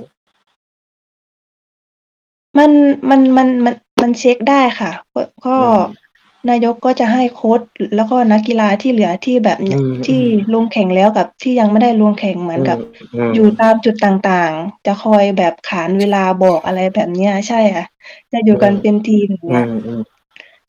[2.58, 2.70] มัน
[3.10, 6.07] มัน มัน มัน มันเช็คได้ค่ะ ก็ ก็ อืม
[6.46, 7.60] นายกก็จะให้โค้ช
[7.94, 12.78] แล้วก็นักกีฬาที่เหลือที่แบบอืมที่อืม ลงแข่งแล้วกับที่ยังไม่ได้ลงแข่งเหมือนกับ
[13.14, 17.84] มอยู่ตามจุดต่างๆ จะคอยแบบขานเวลาบอกอะไรแบบเนี้ย ใช่ค่ะ
[18.32, 20.00] จะอยู่กันเป็นทีมอย่างอืเงี้ย ม อืม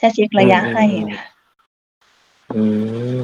[0.02, 1.24] จะเช็คระยะอืมให้อืมค่ะ
[2.54, 2.62] อื
[3.20, 3.22] ม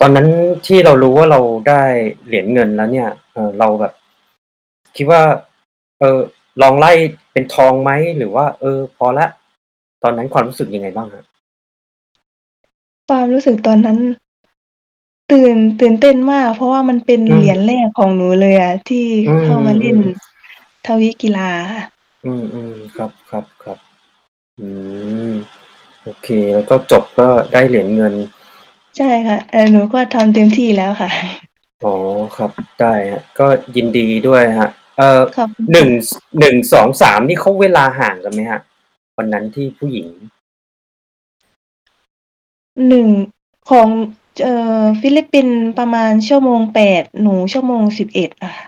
[0.00, 0.28] ตอนนั้น
[0.66, 1.82] ที่เรารู้ว่าเราได้
[2.26, 3.92] เหรียญเงินแล้วเนี่ย เออเราแบบ
[4.96, 5.22] คิดว่า
[5.98, 6.18] เออ
[6.62, 6.92] ลองไล่
[7.32, 9.26] เป็นทองไหม หรือว่า เออ พอละ
[10.02, 11.24] ตอนนั้นความรู้สึกยังไงบ้างฮะ
[13.08, 13.98] ความรู้สึกตอนนั้น
[15.32, 20.12] ตื่นตื่นเต้นมาก เพราะว่ามันเป็นอืมเหรียญแรกของหนูเลยอะที่อืมเข้ามาเล่นอืม
[20.86, 21.82] ทวีกีฬาค่ะ
[22.24, 23.78] อืมอืมครับครับครับ
[24.58, 24.66] อื
[25.30, 25.32] ม
[26.02, 28.14] โอเค แล้วก็จบก็ได้เหรียญเงิน
[28.96, 31.10] ใช่ค่ะเออหนูก็ทำเต็มที่แล้วค่ะ
[31.84, 31.94] อ๋อ
[32.36, 35.94] ครับได้ฮะก็ยินดีด้วยฮะ เอ่อขอบคุณหนึ่งค่ะ
[36.40, 38.60] หนึ่งสองสามนี่เขาเวลาห่างกันไหมฮะ
[39.20, 40.08] วันนั้นที่ผู้หญิง
[42.88, 43.08] หนึ่ง
[43.70, 43.88] ของ
[44.42, 48.66] เอ่อฟิลิปปินส์ประมาณชั่วโมงแปดหนูชั่วโมงสิบเอ็ดอะค่ะ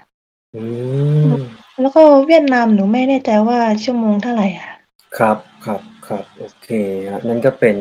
[0.55, 0.63] อื
[1.27, 1.33] ม
[1.81, 4.69] แล้วก็เวียดนามหนูไม่แน่ใจว่าชั่วโมงเท่าไหร่อะ
[5.19, 6.69] ครับครับครับโอเค
[7.11, 7.77] ฮะนั่นก็เป็น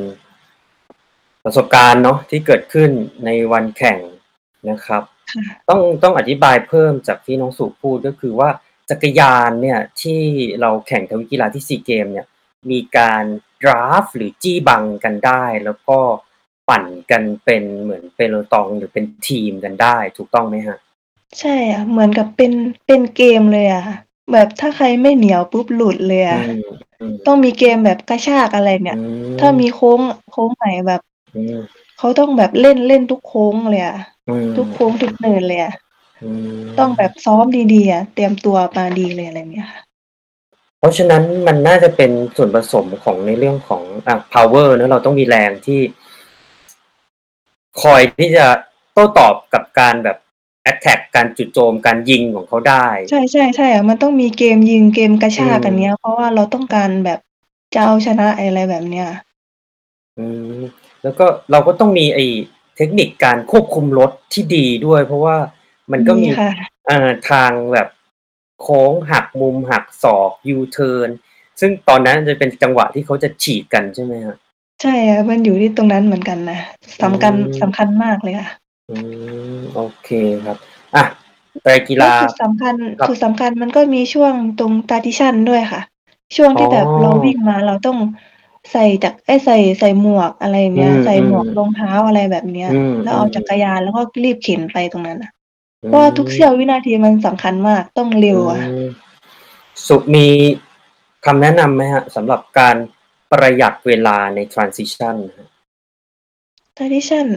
[1.44, 2.90] ประสบการณ์เนาะที่เกิดขึ้น
[3.26, 3.98] ในวันแข่ง
[4.70, 8.50] นะครับ ค่ะ ต้องต้องอธิบายเพิ่มจากที่น้องสุพูดก็คือว่า
[8.90, 10.22] จักรยานเนี่ยที่
[10.62, 12.28] เราแข่งทวิกีฬาที่ซีเกมเนี่ย
[12.70, 13.24] มีการ
[13.62, 16.00] ดราฟหรือจี้บังกันได้ แล้วก็
[16.70, 20.78] ปั่นกันเป็นเหมือนเปโลตองหรือเป็นทีมกันได้ถูกต้องไหมฮะ
[21.40, 22.52] ใช่อะเหมือนกับเป็น
[22.88, 23.98] เป็นเกมเลยอะค่ะ
[24.32, 26.62] แบบถ้าใครไม่เหนียวปุ๊บหลุดเลยอือะม
[27.00, 29.04] อืมต้องมีเกมแบบกระชากอะไรเนี่ยอื
[29.36, 31.02] มถ้ามีโค้งโค้งไหนแบบ
[31.36, 31.58] อืม
[31.98, 33.98] เขาต้องแบบเล่นเล่นทุกโค้งเลยอะ
[34.30, 35.74] อืมทุกโค้งทุกเนินเลยอะ
[36.24, 39.82] อืมต้องแบบซ้อมดีๆอะเตรียมตัวมาดีเลยอะไรเงี้ยค่ะ
[40.82, 45.80] เพราะฉะนั้นมันน่าจะเป็นส่วนผสมของในเรื่องของอะ power เนอะเราต้องมีแรงที่
[47.82, 48.48] คอยที่จะ
[48.94, 50.18] โต้ตอบกับการแบบ
[50.72, 57.20] attack การจุดโจมการยิงของเขาได้ ใช่ใช่ใช่อะมันต้องมีเกมยิงเกมกระชากอืมกันเนี้ย เพราะว่าเราต้องการแบบ
[57.74, 59.08] จะเอาชนะอะไรแบบเนี้ย
[60.18, 60.26] อื
[60.58, 60.60] ม
[61.04, 62.26] แล้วก็เราก็ต้องมีไอ้
[62.78, 65.38] เทคนิคการควบคุมรถที่ดีด้วย เพราะว่า
[65.92, 66.52] มันก็มีค่ะ
[66.88, 67.88] เอ่อทางแบบ
[68.62, 71.10] โค้งหักมุมหักศอกยูเทิร์น
[71.60, 74.38] ซึ่งตอนนั้นจะเป็นจังหวะที่เขาจะฉีกกันใช่ไหมฮะ
[74.82, 76.60] ใช่อะมันอยู่ที่ตรงนั้นเหมือนกันนะ
[77.04, 78.48] สำคัญอืมสำคัญมากเลยค่ะ
[78.90, 78.96] อื
[79.58, 80.10] มโอเค
[80.46, 80.58] ครับ
[80.96, 81.04] อะ
[81.64, 85.82] ไปกีแล้วฬาจุดสำคัญครับจุดสำคัญมันก็มีช่วงตรงตาติชันด้วยค่ะ
[86.38, 87.98] ช่วงที่อ๋อแบบเราวิ่งมาเราต้อง
[88.72, 95.32] ใส่จากไอ้ยใส่ใส่หมวกอะไรเนี้ยอืมใส่หมวกอืมรองเท้าอะไรแบบเนี้ยอืมแล้วเอาอืมจักรยานแล้วก็รีบเข็นไปตรงนั้นนะ
[95.88, 98.88] เพราะว่าทุกเสี้ยววินาทีมันสำคัญมากต้องเร็วอะอืม
[99.88, 100.28] สุมี
[101.26, 102.76] คำแนะนำไหมฮะสำหรับการ
[103.32, 105.48] ประหยัดเวลาใน transition ฮะ
[106.78, 107.28] ตาติชัน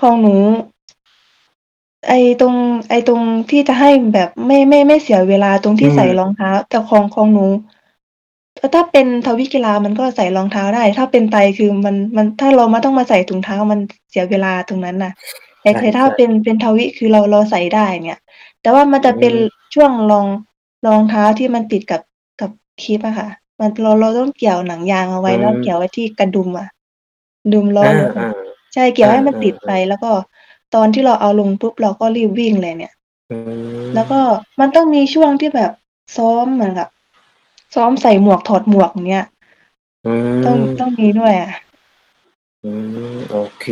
[0.00, 0.36] ของหนู
[2.08, 2.54] ไอ้ตรง
[2.90, 7.46] ไอ้ตรงที่จะให้แบบไม่ไม่ไม่เสียเวลาตรงที่อืม ใส่รองเท้า แต่ของของหนู
[8.58, 15.12] ถ้าถ้าเป็นทวิกีฬามันก็ใส่รองเท้าได้ ถ้าเป็นไตรคือมันมันถ้าเรามาต้องมาใส่ถุงเท้ามันเสียเวลาตรงนั้นน่ะ
[15.66, 18.20] แต่ใช่แต่ถ้าใช่เป็นเป็นทวิคือเราเราใส่ได้เนี่ย
[18.60, 19.40] แต่ว่ามันจะเป็นอืม
[19.74, 20.26] ช่วงรอง
[20.86, 22.02] รองเท้าที่มันติดกับ
[22.40, 22.50] กับ
[22.82, 26.68] คลิปอะค่ะ มันเราเราต้องเกี่ยวหนังยางเอาไว้แล้วเกี่ยวไว้ที่กระดุมอะ
[27.52, 28.28] ดุมล้ออ่ารถอะอ่า
[28.74, 30.10] ใช่เกี่ยวให้อ่ามันติดอ่าไปแล้วก็
[30.74, 32.92] ตอนที่เราเอาลงปุ๊บเราก็รีบวิ่งเลยเนี่ย
[33.30, 33.34] อื
[33.92, 34.20] มแล้วก็
[34.60, 35.72] มันต้องมีช่วงที่แบบ
[36.16, 36.88] ซ้อมเหมือนกับ
[37.74, 39.24] ซ้อมใส่หมวกถอดหมวกเนี้ย
[40.04, 40.08] อื
[40.44, 41.50] ต้องมต้องมีด้วยอะ
[42.64, 42.72] อื
[43.14, 43.64] มโอเค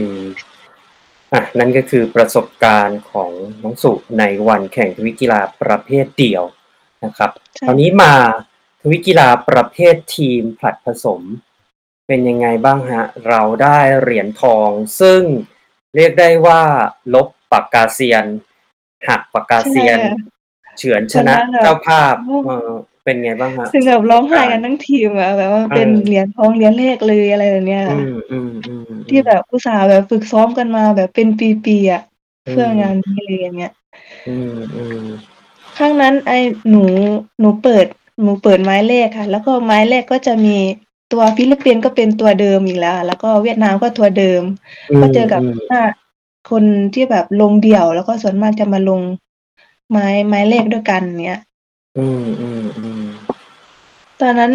[1.35, 3.31] อะนั่นก็คือประสบการณ์ของ
[3.63, 6.45] น้องสุในวันแข่งทวิกีฬาประเภทเดี่ยว
[7.05, 8.15] นะครับใช่ตอนนี้มา
[8.81, 11.21] ทวิกีฬาประเภททีมผลัดผสม
[12.07, 14.69] เป็นยังไงบ้างฮะ เราได้เหรียญทอง
[15.01, 15.23] ซึ่ง
[15.97, 16.63] เรียกได้ว่า
[17.15, 18.25] ลบปากกาเซียน
[19.09, 22.39] หักปากกาเซียนใช่อะเฉือนชนะวันนั้นแบบเจ้าภาพโอ้
[23.05, 31.29] เออเป็นไงบ้างฮะถึงกับร้องไห้กันทั้งทีมอะแบบว่าเป็นเออเหรียญทองเหรียญแรกเลยอะไรแบบเนี้ยอืมอืมอืมอืมที่แบบอุตส่าห์แบบฝึกซ้อมกันมาแบบเป็น
[31.65, 32.03] ปีๆอะ
[32.47, 33.73] อืมเพื่องานนี้เลยอย่างเงี้ย
[34.29, 35.07] อืมอืม
[35.79, 36.39] ครั้งนั้นไอ้
[36.71, 36.85] หนู
[37.41, 37.87] หนูเปิด
[38.23, 40.57] หนูเปิดไม้แรกค่ะ แล้วก็ไม้แรกก็จะมี
[41.13, 44.43] ตัวฟิลิปปินส์ก็เป็นตัวเดิมอีกแล้วอะแล้วก็เวียดนามก็ตัวเดิม
[45.01, 45.83] ก็เจอกับมหน้า
[46.51, 46.65] คน
[46.95, 49.01] ที่แบบลงเดี่ยว แล้วก็ส่วนมากจะมาลง
[49.91, 51.41] ไม้ไม้แรกด้วยกันเนี้ย
[51.97, 53.03] อืม อืม อืม
[54.21, 54.53] ตอนนั้น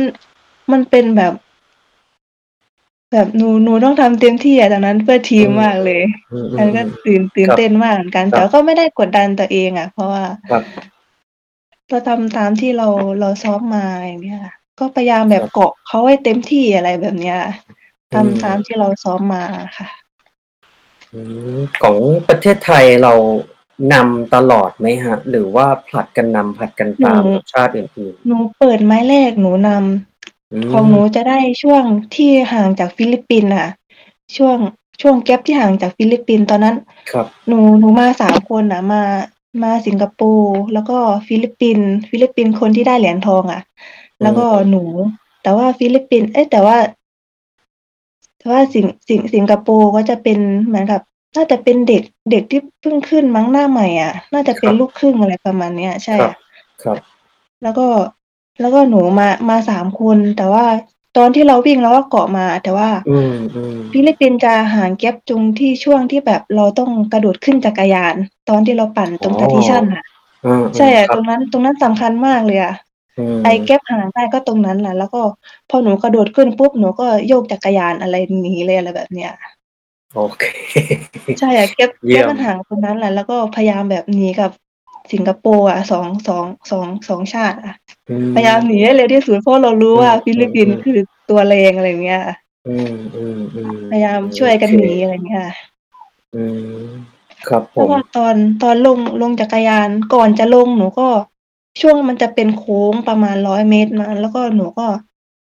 [0.72, 1.34] มันเป็นแบบ
[3.12, 10.64] แบบหนูหนูต้องทำเต็มที่อะตอนนั้นเพื่อทีมมากเลยอืม อือันมก็ตื่นตื่นครับเต้นมากเหมือนกันครับแต่ก็ไม่ได้กดดันตัวเองอะ เพราะว่า ครับ
[11.90, 12.88] เราทำตามที่เรา
[13.20, 17.40] เราซ้อมมา อย่างเงี้ยค่ะ ก็พยายามแบบครับ เกาะเขาให้เต็มที่ อะไรแบบเนี้ย
[18.12, 19.44] อืมทำตามที่เราซ้อมมา
[19.78, 19.88] ค่ะ
[21.14, 21.20] อื
[21.58, 21.98] ม ของ
[22.28, 23.14] ประเทศไทยเรา
[23.94, 31.84] นำตลอดไหมฮะ หรือว่าผลัดกันนำผลัดกันตามหนูกับชาติอื่นหนูเปิดไม้แรกหนูนำๆอืมของหนูจะได้ช่วง
[32.16, 33.70] ที่ห่างจากฟิลิปปินส์ค่ะ
[34.38, 34.58] ช่วง
[35.02, 36.76] ช่วง gap ที่ห่างจากฟิลิปปินส์ตอนนั้น
[37.12, 39.04] ครับ หนูหนูมาสามคนนะมา
[39.64, 43.62] มาสิงคโปร์แล้วก็ฟิลิปปินส์ฟิลิปปินส์คนที่ได้เหรียญทองอะ
[44.22, 44.84] แล้วก็หนู
[45.44, 46.78] แต่ว่าฟิลิปปินส์เอ้ยแต่ว่า
[48.38, 51.02] แต่ว่าสิงสิงสิงคโปร์ก็จะเป็นเหมือนกับ
[51.36, 56.36] น่าจะเป็นเด็ก เด็กที่เพิ่งขึ้นมั้งหน้าใหม่อะ น่าจะเป็นลูกครึ่งอะไรประมาณเนี้ย ใช่ครับ อะ
[56.84, 56.98] ครับ
[57.64, 57.88] แล้วก็
[58.62, 60.66] แล้วก็หนูมา มาสามคน แต่ว่า
[61.18, 68.16] ตอนที่เราวิ่งเราก็เกาะมา แต่ว่าอืม อืม ฟิลิปปินส์จะห่าง gap ตรงที่ช่วงที่แบบเราต้องกระโดดขึ้นจักรยาน
[68.50, 70.04] ตอนที่เราปั่นตรงอ๋อ transition อะ
[70.46, 72.74] อืมใช่อะคตบ รงนั้น ตรงนั้นสำคัญมากเลยอะ
[73.36, 75.22] มไอ้ gap ห่างได้ก็ตรงนั้นแหละแล้วก็
[75.70, 79.32] พอหนูกระโดดขึ้นปุ๊บ หนูก็โยกจักรยานอะไรหนีเลย อะไรแบบเนี้ย
[80.16, 80.44] โอเค
[81.40, 84.52] ใช่อะ gap เยี่แก๊ยม gap มันห่างตรงนั้นแหละ แล้วก็พยายามแบบหนีกับ
[85.12, 87.74] สิงคโปร์อะสองสองสองสองชาติอะ
[88.10, 92.24] อืมพยายามหนีให้เร็วที่สุด เพราะเรารู้ว่าอืมฟิลิปปินส์อืมคือตัวแรง อะไรเงี้ย
[92.68, 95.48] อืม อืม อืม พยายามช่วยกันโอเคหนี อะไรเงี้ย
[96.36, 96.44] อื
[96.86, 96.88] ม
[97.48, 101.08] ครับผแล้วมก็ตอน ตอนลง ลงจักรยาน ก่อนจะลงหนูก็
[101.82, 104.88] ช่วงมันจะเป็นโค้งประมาณร้อยเมตรมาแล้วก็หนูก็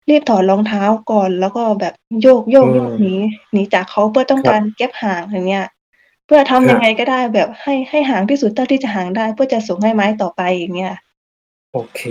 [0.10, 3.16] รีบถอดรองเท้าก่อน แล้วก็แบบโยก โยกโยกอืมหนี
[3.52, 5.66] หนีจากเขาเพื่อต้องครับการเก็บห่าง อย่างเงี้ย
[6.26, 10.94] เพื่อทำฮะยังไงก็ได้แบบให้ ให้ห่างที่สุดเท่าที่จะห่างได้ เพื่อจะส่งให้ไม้ต่อไป อย่างเงี้ย
[11.74, 12.02] โอเค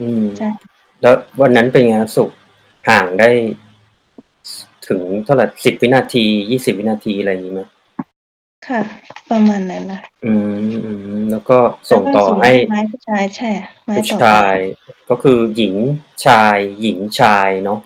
[0.00, 0.48] อืม ใช่
[1.02, 2.30] แล้ววันนั้นเป็นไงครับ สุข
[2.88, 3.30] ห่างได้
[4.88, 7.62] ถึงเท่าไหร่สิบวินาทียี่สิบวินาที อะไรอย่างนี้ไหม
[8.68, 8.80] ค่ะ
[9.30, 10.32] ประมาณนั้นนะอื
[10.64, 11.58] มอืมแล้วก็
[11.90, 13.50] ส่งต่อแล้วก็ให้ไม้ผู้ชายใช่
[13.86, 14.58] ไม้ผู้ต่อไปผู้ชาย
[15.10, 15.74] ก็คือหญิง
[16.26, 17.78] ชาย หญิงชายเนาะ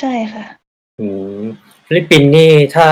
[0.00, 0.44] ใช่ค่ะ
[1.00, 1.38] อืม
[1.86, 2.88] ฟิลิปปินส์นี่ถ้า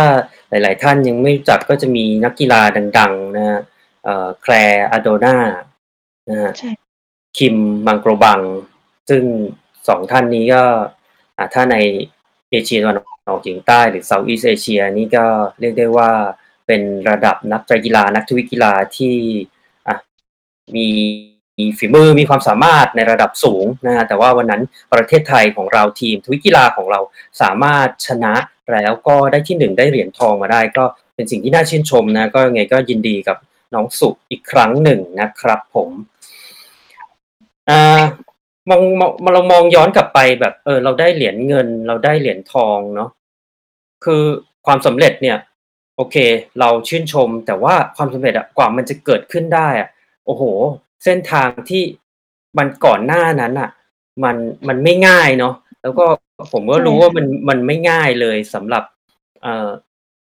[0.48, 2.61] หลาย ๆ ท่านยังไม่รู้จักก็จะมีนักกีฬา
[2.98, 3.61] ดัง ๆ นะฮะ
[4.05, 5.37] เอ่อแคลร์อาโดนา
[6.31, 6.70] นะฮะ ใช่
[7.38, 8.40] คิมมังโกรบัง
[9.09, 9.22] ซึ่ง
[9.88, 10.64] สองท่านนี้ก็
[11.37, 11.77] อ่าถ้าใน
[12.51, 12.96] เอเชียตะวัน
[13.29, 15.25] ออกเฉียงใต้หรือ Southeast Asia นี่ก็
[15.61, 16.11] เรียกได้ว่า
[16.66, 19.14] เป็นระดับนักกีฬานักทวิกีฬาที่
[20.77, 20.88] มี
[21.79, 27.01] ฝีมือมีความสามารถในระดับสูงนะฮะแต่ว่าวันนั้นประเทศไทยของเราทีมทวิกีฬาของเรา
[27.40, 28.35] สามารถชนะ
[28.72, 33.37] แล้วก็ได้ที่หนึ่งได้เหรียญทองมาได้ ก็เป็นสิ่งที่น่าชื่นชมนะก็ยังไงก็ยินดีกับ
[33.75, 35.88] น้องสุอีกครั้งหนึ่งนะครับผม
[37.68, 38.03] อ่า
[38.70, 43.11] มองมองเรามองย้อนกลับไปแบบเออเราได้เหรียญเงิน เราได้เหรียญทองเนาะ
[44.05, 44.22] คือ
[44.66, 45.37] ความสำเร็จเนี่ย
[45.96, 46.16] โอเค
[46.61, 49.88] เราชื่นชม แต่ว่าความสำเร็จอะกว่ามันจะเกิดขึ้นได้อะ
[50.26, 50.42] โอ้โห
[51.05, 51.83] เส้นทางที่
[52.59, 53.70] มันก่อนหน้านั้นอะ
[54.24, 54.37] มัน
[54.68, 56.07] มันไม่ง่ายเนาะแล้วก็
[56.52, 58.85] ผมก็รู้ว่ามันมันไม่ง่ายเลยสำหรับ
[59.42, 59.68] เอ่อ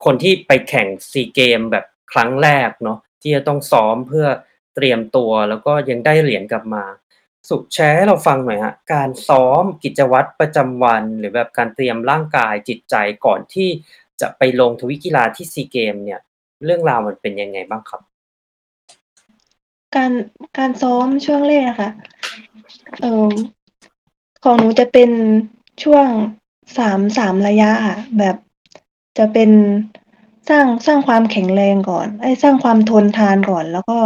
[0.06, 4.28] คนที่ไปแข่งซีเกมแบบครั้งแรกเนาะที่จะต้องซ้อมเพื่อ
[4.76, 6.84] เตรียมตัวแล้วก็ยังได้เหรียญกลับมา
[7.50, 13.70] สุแชร์ให้เราฟังหน่อยฮะการซ้อมกิจวัตรประจำวัน หรือแบบการเตรียมร่างกายจิตใจก่อนที่
[14.24, 16.20] จะไปลงทวิกีฬาที่ซีเกมเนี่ย
[16.66, 18.02] เรื่องราวมันเป็นยังไงบ้างครับ
[19.96, 20.12] การ
[20.58, 21.92] การซ้อมช่วงแรกอะค่ะ
[23.02, 23.32] เอ่อ
[24.44, 25.12] ของหนูจะเป็น
[25.84, 26.08] ช่วง
[26.78, 28.36] สามสามระยะอะแบบ
[29.18, 29.50] จะเป็น
[30.50, 34.00] สร้างสร้างความแข็งแรงก่อนไอ้ยสร้างความทนทานก่อน แล้วก็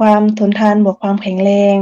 [0.00, 1.76] ความทนทานบวกความแข็งแรง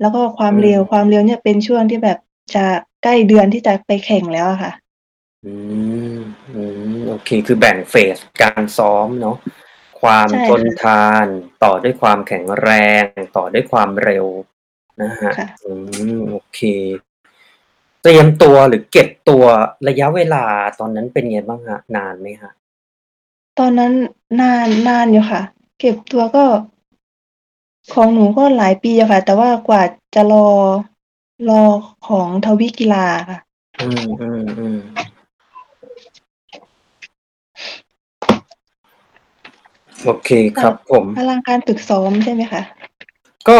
[0.00, 2.18] แล้วก็ความอืมเร็วความเร็วเนี่ยเป็นช่วงที่แบบ
[2.54, 2.64] จะ
[3.02, 4.72] ใกล้เดือนที่จะไปแข่งแล้วอะค่ะ
[5.46, 5.54] อื
[6.16, 6.18] ม
[6.54, 6.62] อื
[6.94, 9.36] มโอเค คือแบ่งเฟสการซ้อมเนาะ
[10.00, 11.26] ความใช่ทนค่ะ ทาน
[11.64, 12.70] ต่อด้วยความแข็งแร
[13.02, 13.04] ง
[13.36, 14.26] ต่อด้วยความเร็ว
[15.02, 15.72] นะฮะ ค่ะ อื
[16.16, 16.60] ม โอเค
[18.02, 19.44] เตรียมตัวหรือเก็บตัว
[19.88, 20.44] ระยะเวลา
[20.80, 22.52] ตอนนั้นเป็นไงบ้างฮะ นานไหมฮะ
[23.58, 23.92] ตอนนั้น
[24.40, 25.42] นาน นานอยู่ค่ะ
[25.78, 26.44] เก็บตัวก็
[27.92, 29.82] ของหนูก็หลายปีอะค่ะ แต่ว่ากว่า
[30.14, 30.48] จะรอ
[31.48, 31.62] รอ
[32.08, 33.38] ของทวีกีฬาค่ะ
[33.80, 34.78] อืมอืมอืม
[40.06, 42.62] โอเคครับผมพลังการฝึกซ้อมใช่ไหมคะ
[43.48, 43.58] ก็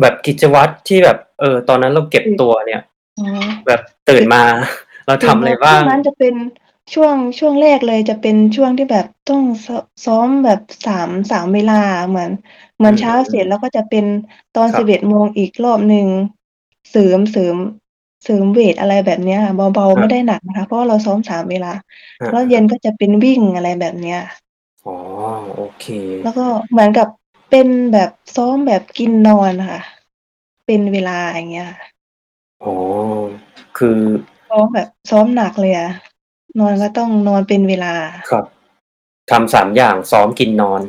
[0.00, 2.82] แบบกิจวัตรที่แบบ เออ ตอนนั้นเราเก็บตัวเนี่ย
[3.20, 3.28] อ๋อ
[3.66, 4.42] แบบตื่นมา
[5.06, 6.34] เราทำอะไรบ้างช่วงนั้นจะเป็น
[6.94, 9.68] ช่วงช่วงแรกเลยจะเป็นช่วงที่แบบต้องซ
[10.06, 12.30] ซ้อมแบบสามสามเวลาเหมือน
[12.76, 14.04] เหมือนอืมเช้าเสร็จแล้วก็จะเป็น
[14.56, 16.06] ตอนครับสิบเอ็ดโมงอีกรอบหนึ่ง
[16.90, 17.56] เสริมเสริม
[18.24, 21.72] เสริมเวทอะไรแบบเนี้ยค่ะเบาๆไม่ได้หนักนะคะ เพราะว่าเราซ้อมสามเวลา
[22.20, 24.20] อะแล้วเย็นก็จะเป็นวิ่งอะไรแบบเนี้ย
[24.86, 24.96] อ๋อ
[25.56, 25.86] โอเค
[26.24, 27.08] แล้วก็เหมือนกับ
[27.50, 29.80] เป็นแบบซ้อมแบบกินนอนค่ะ
[30.66, 31.78] เป็นเวลาอย่างเงี้ยค่ะ
[32.64, 32.74] อ๋อ
[33.78, 33.98] คือ
[34.50, 35.90] ซ้อมแบบซ้อมหนักเลยอะ
[36.60, 37.94] นอนก็ต้องนอนเป็นเวลา
[38.30, 38.44] ครับ
[39.30, 40.80] ทำสามอย่างซ้อมกินนอน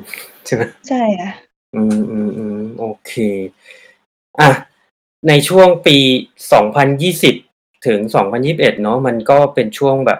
[0.45, 1.31] ใช่ไหม ใช่ค่ะ
[1.75, 3.13] อืมอืมอืมโอเค
[4.39, 4.49] อะ
[5.27, 5.97] ในช่วงปี
[6.71, 7.99] 2020ถึง
[8.43, 10.19] 2021เนาะมันก็เป็นช่วงแบบ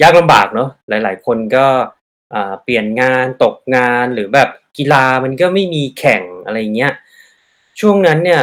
[0.00, 2.01] ยากลำบากเนาะหลาย ๆ คนก็อ่า
[2.62, 6.92] เปลี่ยนงานตกงานหรือแบบกีฬามันก็ไม่มีแข่งอะไรเงี้ย
[7.80, 8.42] ช่วงนั้นเนี่ย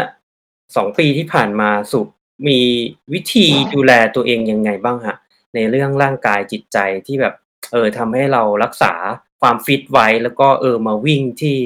[0.76, 2.00] สองปีที่ผ่านมาสุ
[2.48, 2.60] มี
[3.14, 5.18] วิธีดูแลตัวเองยังไงบ้างฮะ
[5.56, 7.34] ในเรื่องร่างกายจิตใจที่แบบ
[7.72, 8.94] เออทำให้เรารักษา
[9.42, 11.58] ความฟิตไว้ แล้วก็เออมาวิ่งที่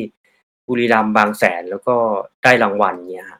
[0.68, 1.96] บุรีรัมย์บางแสนแล้วก็
[2.44, 3.40] ได้รางวัลเนี่ยฮะ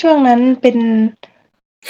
[0.00, 0.78] ช่วงนั้นเป็น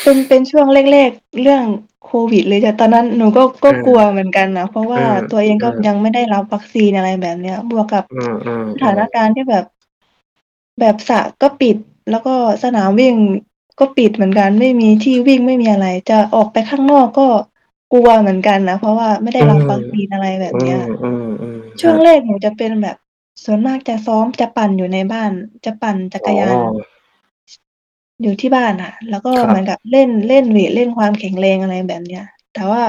[0.02, 1.64] เป็นเป็นช่วงแรกๆเรื่อง
[2.06, 9.64] โควิดเลยจ้ะตอนนั้นหนูก็ก็อืมกลัวเหมือนกันนะ เพราะว่าอืมตัวเองก็อืมยังไม่ได้รับวัคซีนอะไรแบบเนี้ย บวกกับอืมอืมสถานการณ์ที่แบบ
[10.80, 11.76] แบบสระก็ปิด
[12.10, 13.14] แล้วก็สนามวิ่ง
[13.80, 17.26] ก็ปิดเหมือนกัน ไม่มีที่วิ่งไม่มีอะไร จะออกไปข้างนอกก็
[17.92, 22.96] กลัวเหมือนกันนะเพราะว่าไม่ได้รับวัคซีนอะไรแบบอืเนี้ยมอืมอืมช่วงฮะแรกหนูจะเป็นแบบ
[23.44, 25.32] ส่วนมากจะซ้อมจะปั่นอยู่ในบ้าน
[25.64, 26.58] จะปั่นจักรยาน
[28.20, 32.24] อ๋ออยู่ที่บ้านค่ะ แล้วก็ครับเหมือนกับเล่น เล่นเวทเล่นความแข็งแรง อะไรแบบเนี้ย
[32.54, 32.82] แต่ว่า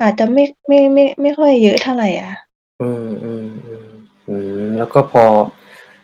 [0.00, 2.32] อาจจะไม่ ไม่ ไม่ ไม่ค่อยเยอะเท่าไหร่อะ
[2.80, 3.86] อืมอืมอืม
[4.28, 5.24] อืม แล้วก็พอ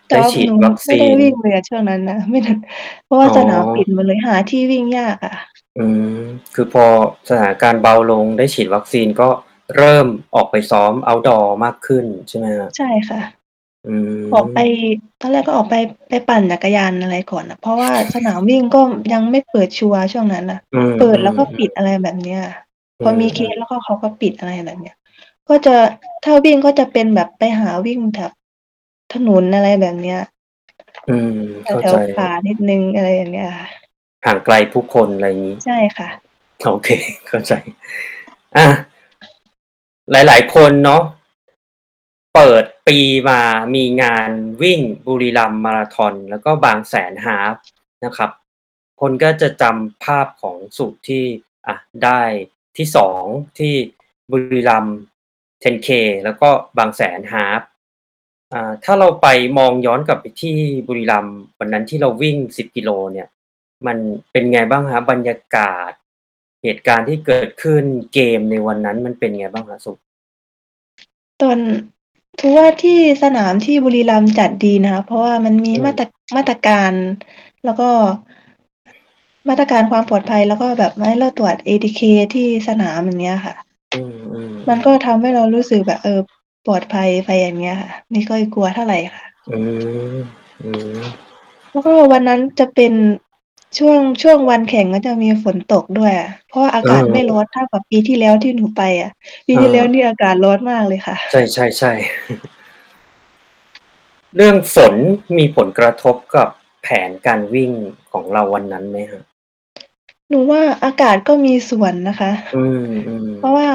[0.09, 2.53] แต่ได้ว่าฉีดหนูวัคไม่ซีได้น วิ่งเลยอะช่วงนั้นนะไม่ได้
[3.05, 5.35] เพราะว่าอ๋อ สนามปิดหมดเลย หาที่วิ่งยากอะ
[5.79, 5.85] อื
[6.19, 6.23] ม
[6.55, 6.87] คือพอ
[7.29, 9.29] สถานการณ์เบาลง ได้ฉีดวัคซีน ก็
[9.77, 13.21] เริ่มออกไปซ้อม outdoor มากขึ้นใช่ไหมฮะใช่ค่ะ
[13.89, 14.59] อืม ออกไป
[15.21, 15.75] ตอนแรกก็ออกไป
[16.09, 18.81] ไปปั่นจักรยานอะไรก่อนนะเพราะว่าสนามวิ่งก็
[19.13, 22.41] ยังไม่เปิดชัวร์ช่วงนั้นนะอืม เปิดแล้วก็อืมปิด อะไรแบบเนี้ย
[22.99, 24.97] อืมพอมีเคสแล้วก็เขาก็ปิด อะไรแบบเนี้ย
[25.49, 25.75] ก็จะ
[26.25, 28.33] ถ้าวิ่งก็จะเป็นแบบไปหาวิ่งแถบ
[29.15, 30.21] ถนน อะไรแบบเนี้ย
[31.11, 33.69] อืมแถเข้าวใจๆป่านิดนึงอะไรอย่างเงี้ยค่ะ
[34.27, 36.09] ห่างไกลผู้คน อะไรอย่างนี้ ใช่ค่ะ
[36.71, 36.89] โอเค
[37.29, 37.53] เข้าใจ
[38.57, 38.67] อะ
[40.11, 41.03] หลาย ๆ คนเนาะ
[42.35, 42.99] เปิด ปี
[43.29, 43.41] มา
[43.75, 44.31] มีงาน
[44.63, 47.55] วิ่งบุรีรัมมาราธอนแล้วก็บางแสนฮาฟ
[48.05, 48.31] นะครับ
[49.01, 51.25] คนก็จะจำภาพของสุที่
[51.67, 52.23] อะได้
[52.77, 53.23] ที่สอง
[53.59, 53.75] ที่
[54.31, 54.87] บุรีรัม
[55.65, 55.89] 10K
[56.25, 56.49] แล้วก็
[56.79, 57.61] บางแสนฮาฟ
[58.53, 59.27] อ่าถ้าเราไป
[59.59, 60.57] มองย้อนกลับไปที่
[60.89, 61.27] บุรีรัม
[61.59, 63.29] วันนั้นที่เราวิ่ง 10 กิโลเนี่ย
[63.87, 63.99] มัน
[64.33, 65.91] เป็นไงบ้างครับรรยากาศ
[66.63, 69.93] เหตุการณ์ที่เกิดขึ้นเกมในวันนั้นมันเป็นไงบ้างครับสุ
[71.43, 71.59] ตอน
[72.39, 76.05] ถือว่าที่สนามที่บุรีรัมย์จัดดีนะคะ เพราะว่ามันมีอืมมาตร
[76.37, 76.93] มาตรการ
[77.65, 77.89] แล้วก็
[79.49, 82.01] มาตรการความปลอดภัยแล้วก็แบบให้เราตรวจ ATK
[82.35, 83.55] ที่สนามอย่างเงี้ยค่ะ
[83.95, 86.21] อืมอืมมันก็ทำให้เรารู้สึกแบบเออ
[86.67, 89.61] ปลอดภัยไปอย่างเงี้ยค่ะ ไม่ค่อยกลัวเท่าไรค่ะ อื
[90.15, 90.17] ม
[90.65, 90.99] อืม
[91.73, 92.93] แล้วก็วันนั้นจะเป็น
[93.77, 99.11] ช่วง ช่วงวันแข่งก็จะมีฝนตกด้วยอะ เพราะว่าอากาศไม่ร้อนเท่ากับปีที่แล้วที่หนูไปอะ
[99.47, 101.93] ปีที่แล้วนี่อากาศร้อนมากเลยค่ะ ใช่ใช่ใช่
[104.37, 104.95] เรื่องฝน
[105.39, 106.49] มีผลกระทบกับ
[106.83, 107.73] แผนการวิ่ง
[108.13, 109.23] ของเราวันนั้นไหมครับ
[110.29, 113.69] หนูว่าอากาศก็มีส่วนนะคะ อืมอืมเพราะว่า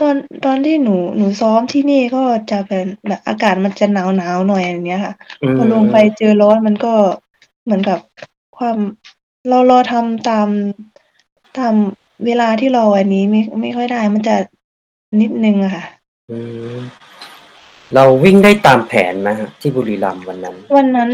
[0.00, 0.14] ตอน
[0.44, 6.92] ตอนที่หนู หนูซ้อมที่นี่ก็จะเป็นแบบอากาศมันจะหนาว ๆ หน่อย อย่างเงี้ยค่ะ อืมพอลงไปเจอร้อนมันก็
[7.64, 7.98] เหมือนกับ
[8.58, 8.76] ความ
[9.48, 10.48] เรา เราทำตาม
[11.58, 11.74] ตาม
[12.26, 14.36] เวลาที่เราอันนี้ไม่ ไม่ค่อยได้ มันจะ
[15.20, 15.84] นิดนึงอะค่ะ
[16.30, 16.38] อื
[16.76, 16.78] ม
[17.94, 21.10] เราวิ่งได้ตามแผนไหมฮะที่บุรีรัมย์วันนั้น วันนั้น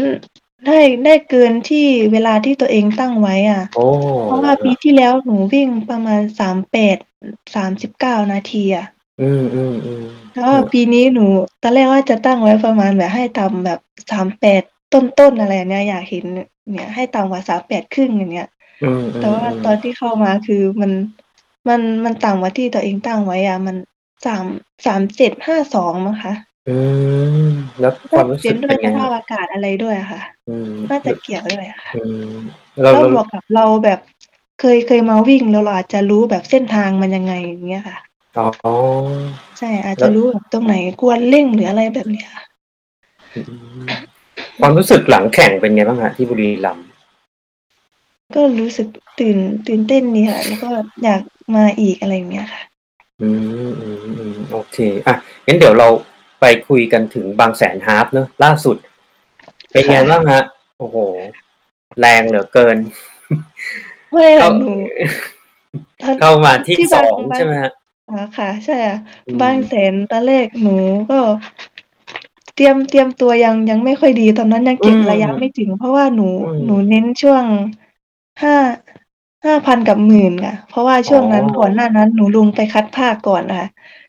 [0.67, 3.87] ได้ ได้เกินที่เวลาที่ตัวเองตั้งไว้อะ โอ้
[4.23, 6.21] เพราะว่าปีที่แล้วหนูวิ่งประมาณ
[6.91, 6.97] 38
[7.55, 8.85] 39 นาทีอะ
[9.21, 11.25] อืมอืมอืมแล้วก็ปีนี้หนู
[11.61, 13.79] ตอนแรกว่าจะตั้งไว้ประมาณแบบให้ต่ำแบบ
[14.39, 16.25] 38 ต้น ๆ อะไรอย่างเนี้ย อยากเห็น
[16.71, 18.47] เนี่ย ให้ต่ำกว่า 38ครึ่งอย่างเงี้ย
[18.83, 20.91] อืมแต่ว่าตอนที่เข้ามา คือมัน
[21.67, 23.75] มัน มันต่ำกว่าที่ตัวเองตั้งไว้อะ มัน
[24.25, 24.45] สาม
[24.85, 26.33] สามเจ็ดห้าสองมั้งคะ
[26.67, 26.75] อื
[27.47, 32.33] ม แล้วความรู้สึเป็กนด้วเป็ยนสไงภาพฮะอากาศอะไรด้วยอะค่ะ อืม น่าจะเกี่ยวด้วยอะค่ะ อืม
[32.81, 33.99] เรา แล้วเรา บวกกับเราแบบ
[34.59, 37.97] เคย เคยมาวิ่ง แล้วเราอาจจะรู้แบบเส้นทางมันยังไง อย่างเงี้ยค่ะ
[38.37, 38.73] อ๋อ
[39.57, 42.43] ใช่ อาจแล้จะว รู้แบบตรงไหนควรเร่ง หรืออะไรแบบเนี้ยค่ะ
[43.35, 43.41] อื
[43.89, 44.14] ม
[44.61, 46.85] ความรู้สึกหลังแข่งเป็นไงบ้างฮะที่บุรีรัมย์
[48.35, 48.87] ก็รู้สึก
[49.19, 49.37] ตื่น
[49.67, 50.69] ตื่นเต้นดีค่ะ แล้วก็
[51.03, 51.21] อยาก
[51.55, 52.61] มาอีกอะไรอย่างเงี้ยค่ะ
[53.21, 53.29] อื
[53.69, 54.77] มอืมอืมโอเค
[55.07, 55.87] อะงั้นเดี๋ยวเรา
[56.41, 58.77] ไปคุยกันถึงบางแสน half เนอะล่าสุด
[59.71, 60.43] เป็นไงค่ะบ้างฮะ
[60.79, 60.97] โอ้โห
[61.99, 62.77] แรงเหลือเกิน
[64.11, 64.73] ไม่เข้าค่ะหนู
[66.01, 67.71] ตอนเข้ามาที่ที่สบางองบางใช่ไหมฮะ
[68.09, 68.97] อ๋อค่ะ ใช่อะ
[69.27, 70.75] อืมบางแสนตอนแรกหนู
[71.11, 71.19] ก็
[72.55, 77.43] เตรียมเตรียมตัวยังยังไม่ค่อยดีตอนนั้นยังเก็บระยะไม่ถึง เพราะว่าหนูอืม หนูเน้นช่วง
[78.43, 78.55] ห้า
[79.45, 83.67] ห้าพันกับหมื่นค่ะ เพราะว่าช่วงนั้นอ๋อก่อนหน้านั้นหนูลงไปคัดภาคก่อนนะคะ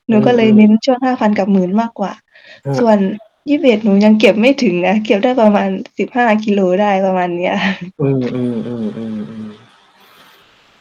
[0.09, 2.13] หนูก็เลยอืม เน้นช่วงห้าพันกับหมื่นมากกว่า
[2.67, 2.99] ฮะส่วน
[3.49, 5.69] ยี่สิบเอ็ดหนูยังเก็บไม่ถึงนะเก็บได้ประมาณ
[5.99, 7.55] สิบห้ากิโลได้ประมาณเนี้ย
[8.03, 9.49] อืม อืม อืม อืม อืม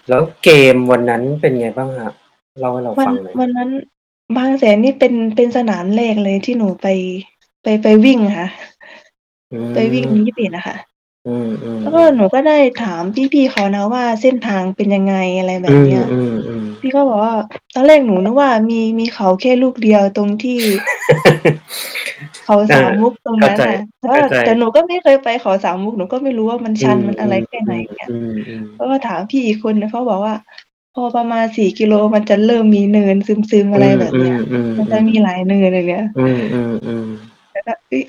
[0.09, 2.11] แล้วเกมวันนั้นเป็นไงบ้างฮะ
[2.59, 3.69] เล่าให้เราวันฟังหน่อย วันนั้น
[4.37, 6.87] บางแสนนี่เป็น เป็นสนามแรกเลยที่หนูไป
[7.65, 8.49] ไปไปวิ่งอะค่ะ
[9.53, 10.77] อืมไปวิ่งยี่สิบเอ็ดอะค่ะ
[11.27, 13.03] อืมอืมแล้วก็หนูก็ได้ถาม
[13.33, 17.35] พี่ๆเขานะว่าเส้นทางเป็นยังไงอะไรแบอืบมเนี้ยอืมอืมพี่ก็บอกว่า
[17.73, 20.59] ตอนแรกหนูนึกว่ามีมีเขาแค่ลูกเดียวตรงที่
[22.45, 30.35] เขาสามมุกตรงนั้นเข้าใจน่ะแต่ว่าเข้าใจแต่หนูก็ไม่เคยไปเขาสามมุกหนูก็ไม่รู้ว่ามันชันมันอะไรแค่ไหนอย่างเงี้ยอืมอืมแล้วก็ถามพี่อีกคนนึงเขาบอกว่า
[30.95, 36.07] พอประมาณสี่กิโลมันจะเริ่มมีเนินซึมๆอะไรแบบเนี้ยอืมมันจะมีหลายเนินอะไรเงี้ย
[37.65, 38.03] อืมอืมอืมแล้วก็เอ้ย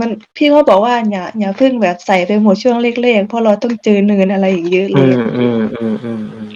[0.00, 6.50] มันพี่เขาบอกว่าอย่าอย่าเพิ่งแบบใส่ไปหมดช่วงแรกๆเพราะเราต้องเจอเนินอะไรอีกเยอะเลอืยมอืมอืมอืมอืม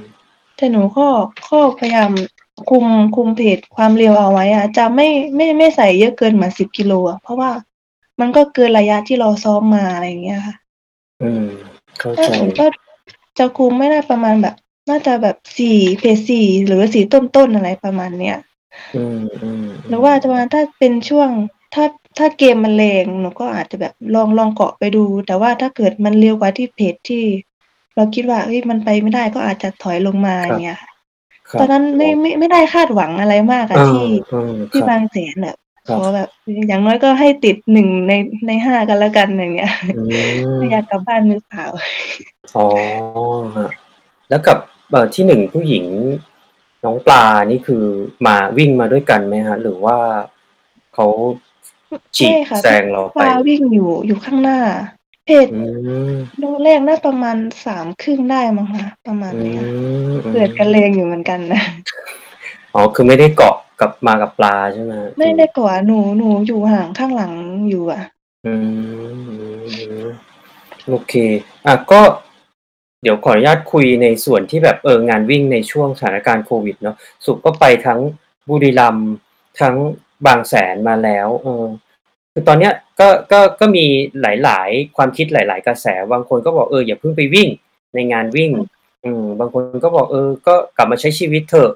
[0.57, 1.07] แต่หนูก็
[1.49, 2.11] ก็พยายาม
[2.71, 2.87] คุม
[3.17, 7.51] คุมเพจความเร็วเอาไว้อะจะไม่ไม่ไม่ใส่เยอะเกินเหมือนสิบกิโลอะเพราะว่า
[8.21, 10.57] มันก็เกินระยะที่เราซ้อมมาอะไรอย่างเงี้ยค่ะ
[11.23, 11.45] อืม
[11.99, 12.67] เข้าถ้าใจหนูก็
[13.39, 14.55] จะคุมไม่ได้ประมาณแบบ
[14.89, 18.37] น่าจะแบบสี่เพจสี่หรือสี่ต้นๆอะไรประมาณเนี้ย
[18.95, 21.29] อืมอืมหรือว่าจะมาถ้าเป็นช่วง
[21.75, 21.85] ถ้า
[22.19, 27.25] ถ้าเกมมันแรงหนูก็อาจจะแบบลองลองเกาะไปดู แต่ว่าถ้าเกิดมันเร็วกว่าที่เพจที่
[27.97, 30.91] เราคิดว่าเฮ้ยมันไปไม่ได้ก็อาจจะถอยลงมาอย่างเงี้ยค่ะ
[31.51, 35.57] ครับตอนนั้นไม่ไม่ไม่ได้คาดหวังอะไรมากอะอ่าที่อืมที่ครับบางแสนแบบ
[35.89, 36.29] ครัขบอแบบ
[36.69, 38.13] อย่างน้อยก็ให้ติดหนึ่งใน
[38.47, 40.03] ในห้ากันแล้วกันอย่างเงี้ยอื
[40.57, 41.67] มไม่อยากกลับบ้านมือเปล่า
[42.57, 42.67] อ๋อ
[43.57, 43.71] ฮะ
[44.29, 44.59] แล้วกับ
[44.91, 45.85] เอ่อที่หนึ่งผู้หญิง
[46.85, 47.85] น้องปลานี่คือ
[48.27, 49.97] มาวิ่งมาด้วยกันไหมฮะ หรือว่า
[50.95, 51.07] เขา
[52.17, 54.59] ฉีไม่กค่ะแซงเราไปปาวิ่งอยู่อยู่ข้างหน้า
[55.27, 55.61] เพจอื
[56.15, 57.37] มโลแรกน่าประมาณ
[57.67, 59.63] สามครึ่งได้มั้งคะประมาณอืเนี้ย
[60.15, 61.63] มเกิดกันแรงอยู่เหมือนกันนะ
[62.75, 67.33] อ๋อคือไม่ได้เกาะกับมากับปลาใช่ไหมฮะไม่ได้ก่อนหนูหนูอยู่ห่างข้างหลัง
[67.69, 68.03] อยู่อะ
[68.47, 70.09] อืมอืมอืม
[70.89, 71.15] โอเค
[71.67, 72.01] อะก็
[73.03, 78.01] เดี๋ยวขออนุญาตคุยในส่วนที่แบบเอองานวิ่งในช่วงสถานการณ์โควิดเนาะสุก็ไปทั้ง
[78.49, 79.11] บุรีรัมย์
[79.61, 79.77] ทั้ง
[80.27, 81.65] บางแสนมาแล้ว เออ
[82.37, 83.87] คือตอนเนี้ยก็ก็ก็มี
[84.21, 87.49] หลาย ๆ ความคิดหลาย ๆ กระแส บางคนก็บอกเอออย่าเพิ่งไปวิ่ง
[87.95, 88.51] ในงานวิ่ง
[89.05, 91.71] อืมบางคนก็บอกเออ ก็กลับมาใช้ชีวิตเถอะ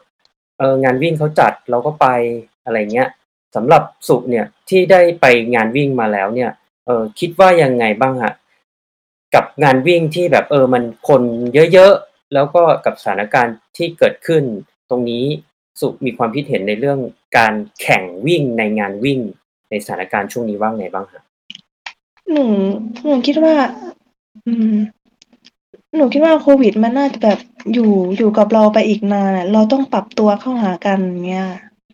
[0.59, 2.07] เอองานวิ่งเขาจัดเราก็ไป
[2.65, 3.09] อะไรเงี้ย
[3.57, 6.51] สำหรับสุเนี่ยที่ได้ไปงานวิ่งมาแล้วเนี่ย
[6.87, 8.35] เออคิดว่ายังไงบ้างฮะ
[9.35, 11.23] กับงานวิ่งที่แบบเออมันคน
[11.73, 14.43] เยอะๆแล้วก็กับสถานการณ์ที่เกิดขึ้น
[14.91, 15.25] ตรงนี้
[15.81, 16.99] สุมีความคิดเห็นในเรื่อง
[17.39, 19.21] การแข่งวิ่งในงานวิ่ง
[19.71, 21.23] ในสถานการณ์ช่วงนี้ว่าไงบ้างฮะ
[22.33, 22.45] หนู
[23.05, 23.55] หนูคิดว่า
[24.47, 24.77] อืม
[25.97, 27.39] หนูคิดว่าโควิดมันน่าจะแบบ
[27.73, 31.47] อยู่อยู่กับเราไปอีกนานอะเราต้องปรับตัวเข้าหากันอย่างเงี้ย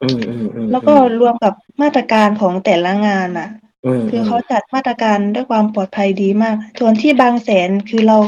[0.02, 1.52] อืมอืมอืมแล้วก็รวมกับ
[1.82, 3.48] มาตรการของแต่ละงานอะ
[3.86, 8.18] อืมคือเขาจัดมาตรการด้วยความปลอดภัยดีมาก ส่วนที่บางแสนคือเรา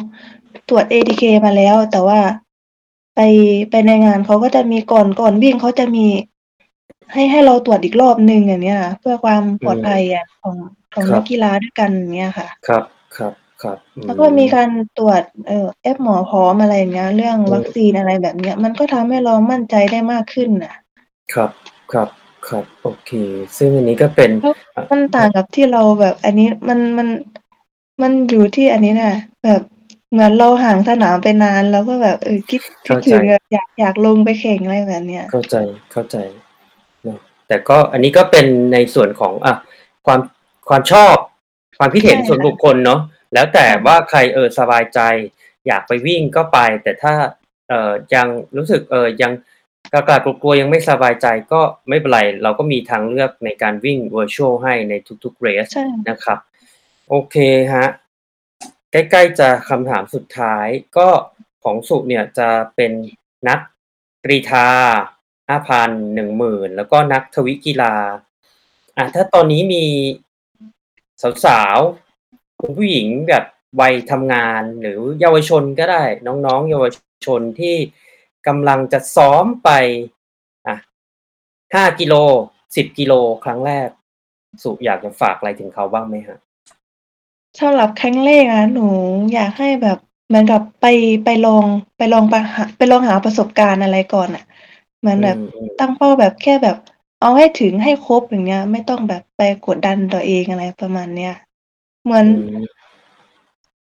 [0.69, 2.21] ตรวจ ATK มาแล้ว แต่ว่า
[3.15, 3.21] ไป
[3.71, 6.07] ไปในงานเขาก็จะมีก่อนก่อนวิ่งเขาจะมี
[7.13, 10.57] ให้ให้เราตรวจอีกรอบหนึ่งอย่างเนี้ยค่ะเพื่อความปลอดภัยอะของ
[10.95, 12.85] ของนักกีฬาด้วยกันอย่างเงี้ยค่ะ ครับ
[13.17, 13.33] ครับ
[13.63, 20.75] ครับอืแล้วก็มีการตรวจเอ่อแอปหมอพร้อมอะไรอย่างเงี้ย เรื่องวัคซีนอะไรแบบเนี้ย มันก็ทำให้เรามั่นใจได้มากขึ้นน่ะ
[21.35, 21.51] ครับ
[21.93, 22.09] ครับ
[22.49, 23.11] ครับโอเค
[23.59, 24.55] ซึ่งอันนี้ก็เป็นแล้ว
[24.91, 27.09] มันต่างกับที่เราแบบ อันนี้มันมัน
[28.03, 29.63] มันอยู่ที่อันนี้น่ะ แบบ
[30.11, 35.57] เหมือนเราห่างสนามไปนานเราก็แบบเออคิดคิดเข้าใจถึงแบบอยากอยากลงไปแข่งอะไรแบบเนี้ยเข้าใจ
[35.93, 36.46] เข้าใจเนอะ
[37.49, 39.55] แต่ก็อันนี้ก็เป็นในส่วนของอะ
[40.07, 40.21] ความ
[40.69, 41.17] ความชอบ
[41.79, 43.01] ความคิดเห็นใช่ส่วนค่ะบุคคลเนาะ
[43.35, 45.01] แล้วแต่ว่าใครเออสบายใจ
[45.67, 47.15] อยากไปวิ่งก็ไป แต่ถ้า
[47.69, 49.33] เอ่อยังรู้สึกเออยัง
[49.93, 54.95] กล้ากลัวๆยังไม่สบายใจก็ไม่เป็นไร เราก็มีทางเลือกในการวิ่ง virtual ให้ใน
[55.25, 56.39] ทุกๆ race ใช่นะครับ
[57.09, 57.37] โอเค
[57.75, 57.87] ฮะ
[58.93, 60.67] ใกล้ๆจะคำถามสุดท้าย
[60.97, 61.09] ก็
[61.65, 62.93] ของสุเนี่ยจะเป็น
[63.49, 63.59] นัก
[64.25, 64.69] กรีธา
[65.49, 67.95] ห้าพันหนึ่งหมื่นแล้วก็นักทวิกีฬา
[68.97, 69.85] อะถ้าตอนนี้มี
[71.45, 73.45] สาวๆคุณผู้หญิงแบบ
[73.81, 76.85] วัยทำงานหรือเยาวชนก็ได้ น้องๆ เยาว
[77.27, 77.77] ชนที่
[78.47, 79.71] กำลังจะซ้อมไป
[80.67, 80.77] อะ
[81.75, 82.15] ห้ากิโล
[82.77, 83.13] สิบกิโล
[83.45, 83.89] ครั้งแรก
[84.63, 86.39] สุอยากจะฝากอะไรถึงเขาบ้างไหมฮะ
[87.59, 88.89] สำหรับครั้งแรกอะหนู
[89.35, 90.87] อยากให้แบบเหมือนกับไป
[91.25, 91.65] ไปลอง
[91.97, 94.45] ไปลองไปหาไปลองหาประสบการณ์อะไรก่อนอะ
[95.07, 96.77] เหมือนแบบอืมอืมตั้งเป้าแบบแค่แบบ
[97.21, 101.35] เอาให้ถึงให้ครบอย่างเงี้ย ไม่ต้องแบบไปกดดันตัวเองอะไรประมาณเนี้ย
[102.05, 102.65] เหมือนอืม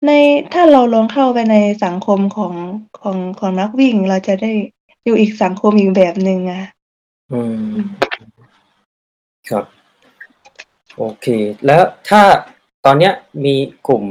[0.07, 0.11] ใน
[0.53, 2.55] ถ้าเราลองเข้าไปในสังคมของ
[3.01, 4.53] ของของนักวิ่ง เราจะได้
[5.05, 6.63] อยู่อีกสังคมอีกแบบหนึ่งอะ
[7.33, 7.77] อืม
[9.49, 9.65] ครับ
[10.97, 11.27] โอเค
[11.67, 12.23] แล้วถ้า
[12.85, 13.13] ตอนเนี้ย
[13.45, 13.55] มี
[13.89, 14.05] กลุ่ม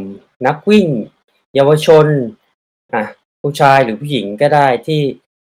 [0.48, 0.88] นักวิ่ง
[1.56, 2.06] เยาวชน
[2.94, 3.04] อะ
[3.42, 5.02] ผู้ชายหรือผู้หญิงก็ได้ที่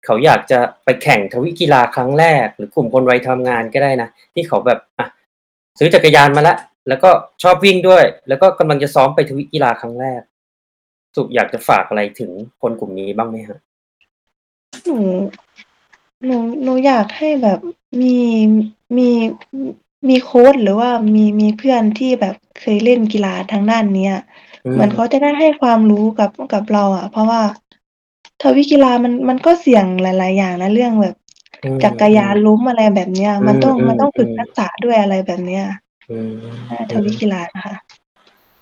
[0.04, 5.06] เขาอยากจะไปแข่งทวิกีฬาครั้งแรก หรือกลุ่มคนวัยทำงานก็ได้นะที่เขาแบบอะ
[5.78, 7.10] ซื้อจักรยานมาแล้วแล้วก็
[7.42, 10.20] ชอบวิ่งด้วย แล้วก็กำลังจะซ้อมไปทวิกีฬาครั้งแรก
[11.16, 12.30] สุอยากจะฝากอะไรถึง
[12.62, 13.58] คนกลุ่มนี้บ้างไหมฮะ
[14.86, 14.98] หนู
[16.24, 17.58] หนูหนูอยากให้แบบ
[18.00, 18.16] มี
[18.96, 19.08] มี
[20.08, 24.14] มีโค้ชหรือว่ามีมีเพื่อนที่แบบเคยเล่นกีฬาทางด้านเนี้ย
[24.64, 27.42] อืมเหมือนเขาจะได้ให้ความรู้กับกับเราอะเพราะว่า
[28.42, 31.14] ทวิกีฬามันมันก็เสี่ยงหลาย ๆ อย่างนะเรื่องแบบ
[31.62, 35.64] อืมจักรยานล้มอะไรแบบเนี้ย มันต้องอืมมันต้องฝึกอืมทักษะด้วยอะไรแบบเนี้ย
[36.10, 36.32] อืม
[36.70, 37.74] อ่าทวิกีฬานะคะ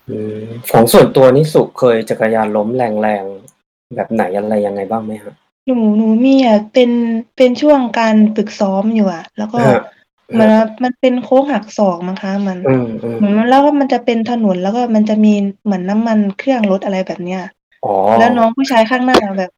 [0.09, 5.33] อืมของส่วนตัวนี่สุเคยจักรยานล้มแรงๆแบบไหนอะไรยังไงบ้างไหมฮะ
[5.65, 6.91] หนูหนูมีอะเป็น
[7.35, 9.79] เป็นช่วงการฝึกซ้อมอยู่อะแล้วก็ฮะ
[10.39, 10.49] มัน
[10.83, 15.33] มันเป็นโค้งหักศอกมั้งคะมันอืมอืมเหมือนมันแล้วก็มันจะเป็นถนนแล้วก็มันจะมี
[15.65, 17.41] เหมือนน้ำมันเครื่องรถอะไรแบบเนี้ย
[17.85, 19.51] อ๋อแล้วน้องผู้ชายข้างหน้าแบบ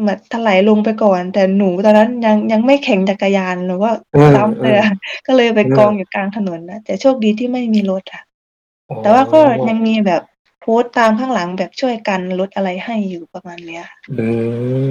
[0.00, 4.90] เหมือนถลายลงไปก่อน แต่หนูตอนนั้นยังยังไม่แข่งจักรยานหรือว่าอืมซ้ำเลยอะ
[5.26, 8.22] ก็เลยไปอืมกองอยู่กลางถนนนะแต่โชคดีที่ไม่มีรถอะ
[8.90, 10.22] อ๋อแต่ว่าก็ยังมีแบบ
[10.60, 13.84] โพสต์ตามข้างหลังแบบช่วยกันรถอะไรให้อยู่ประมาณเนี้ย
[14.18, 14.26] อื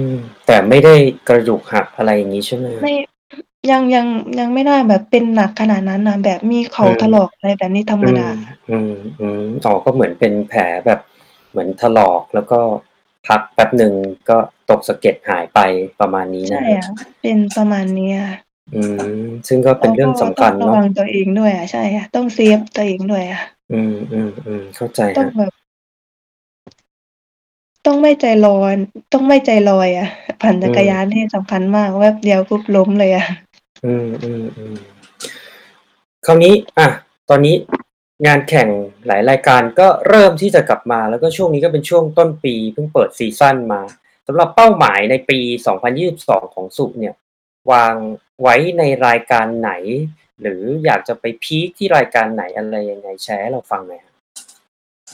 [0.08, 0.10] ม
[0.46, 0.94] แต่ไม่ได้
[1.28, 2.94] กระดูกหักอะไรอย่างนี้ใช่ไหมฮะไม่
[3.70, 4.06] ยังยัง
[4.38, 8.28] ยังไม่ได้แบบเป็นหนักขนาดนั้นนะแบบมีเขาอืมถลอกอะไรแบบนี้ธรรมดา
[8.70, 11.00] อืม อืมอ๋อก็เหมือนเป็นแผลแบบ
[11.50, 12.60] เหมือนถลอกแล้วก็
[13.26, 13.92] พักแป๊บหนึ่ง
[14.28, 14.38] ก็
[14.70, 15.58] ตกสะเก็ดหายไป
[16.00, 16.88] ประมาณนี้นะใช่ฮะอะ
[17.22, 18.18] เป็นประมาณเนี้ย
[18.74, 18.82] อื
[19.18, 23.42] มซึ่งก็เป็นเรื่องสำคัญเราก็ต้องระเนาะตัวเองด้วยอะใช่อะต้อง save ตัวเองด้วยอะ
[23.72, 25.52] อืมอืมอืมเข้าใจต้องฮะ แบบ
[27.86, 28.76] ต้องไม่ใจร้อน
[29.12, 30.08] ต้องไม่ใจลอยอะ
[30.40, 33.26] ปั่นจักรยานนี่สำคัญมากแวบเดียวปุ๊บล้มเลยอะ
[33.84, 34.74] อืมอืมอืม
[36.26, 36.88] คราวนี้ อะ
[37.30, 37.54] ตอนนี้
[38.26, 38.68] งานแข่ง
[39.06, 43.80] หลายรายการก็เริ่มที่จะกลับมา แล้วก็ช่วงนี้ก็เป็นช่วงต้นปีเพิ่งเปิด season มา
[44.30, 45.38] สำหรับเป้าหมายในปี
[45.96, 47.14] 2022 ของสุเนี่ย
[47.72, 47.94] วาง
[48.42, 49.72] ไว้ในรายการไหน
[50.40, 54.14] หรืออยากจะไปพีคที่รายการไหนอะไรยังไงแชร์ให้เราฟังหน่อยครับ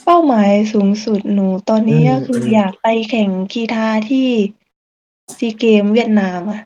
[0.03, 4.27] เป้าหมายสูงสุดหนูตอนนี้อืมก็คืออมอยากไปแข่งกีฬาที่
[5.37, 6.61] ซีเกมเวียดนามอะ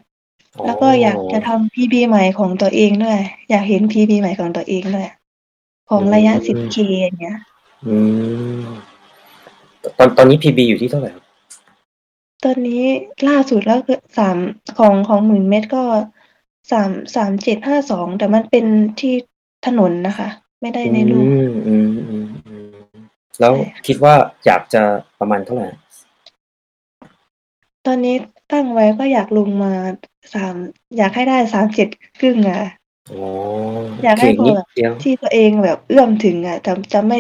[0.66, 3.20] แล้วก็อยากจะทำพีบีใหม่ของตัวเองด้วย
[3.50, 5.08] อยากเห็นพีบีใหม่ของตัวเองด้วย
[5.89, 7.38] ของระยะ 10K อย่างเงี้ย
[7.88, 7.95] อื
[8.60, 8.64] ม
[9.97, 11.28] ตอนตอนนี้พีบีอยู่ที่เท่าไหร่ครับ
[12.43, 12.83] ตอนนี้
[13.27, 14.37] ล่าสุดแล้วคือสาม
[14.77, 15.83] ของของหมื่นเมตรก็
[16.71, 18.65] สามสามเจ็ดห้าสองแต่มันเป็น
[18.99, 19.13] ที่
[19.65, 20.29] ถนนนะคะ
[20.61, 22.67] ไม่ได้ในรูปอืมอืมอืมอืม
[23.39, 24.13] แล้วใช่คิดว่า
[24.45, 24.81] อยากจะ
[25.19, 25.69] ประมาณเท่าไหร่
[27.85, 28.15] ตอนนี้
[28.51, 29.73] ตั้งไว้ก็อยากลงมา
[30.33, 30.55] สาม
[30.97, 31.87] อยากให้ได้สามเจ็ด
[32.19, 32.61] ครึ่งอะ
[33.11, 33.21] อ๋อ
[34.03, 37.17] อยากโอเคให้พอนิดแบบเดียวที่ตัวเองแบบเอื้อมถึงอะแต่จะไม่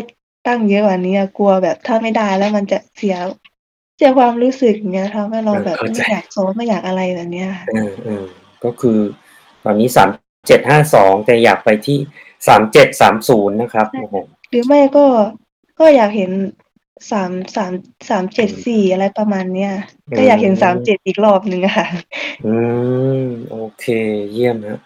[0.47, 3.15] ตั้งเยอะกว่านี้อะกลัวแบบถ้าไม่ได้แล้วมันจะเสีย
[3.99, 8.23] เสียความรู้สึกอย่างเงี้ยทำให้เราแบบไม่อยากซ้อมไม่อยากอะไรแบบเนี้ยค่ะอืมอืม
[8.63, 8.99] ก็คือ
[9.63, 10.09] ตอนนี้สาม
[10.47, 11.97] เจ็ดห้าสองแต่อยากไปที่
[12.47, 14.15] สามเจ็ดสามศูนย์นะครับโอ้โห
[14.49, 15.05] หรือไม่ก็
[15.79, 16.31] ก็อยากเห็น
[17.11, 17.71] สามสาม
[18.09, 19.71] สามเจ็ดสี่อะไรประมาณเนี้ย
[20.17, 21.87] ก็อยากเห็นสามเจ็ดอีกรอบหนึ่งอะค่ะ
[22.45, 22.55] อื
[23.21, 23.85] ม โอเค
[24.31, 24.79] เยี่ยมนะ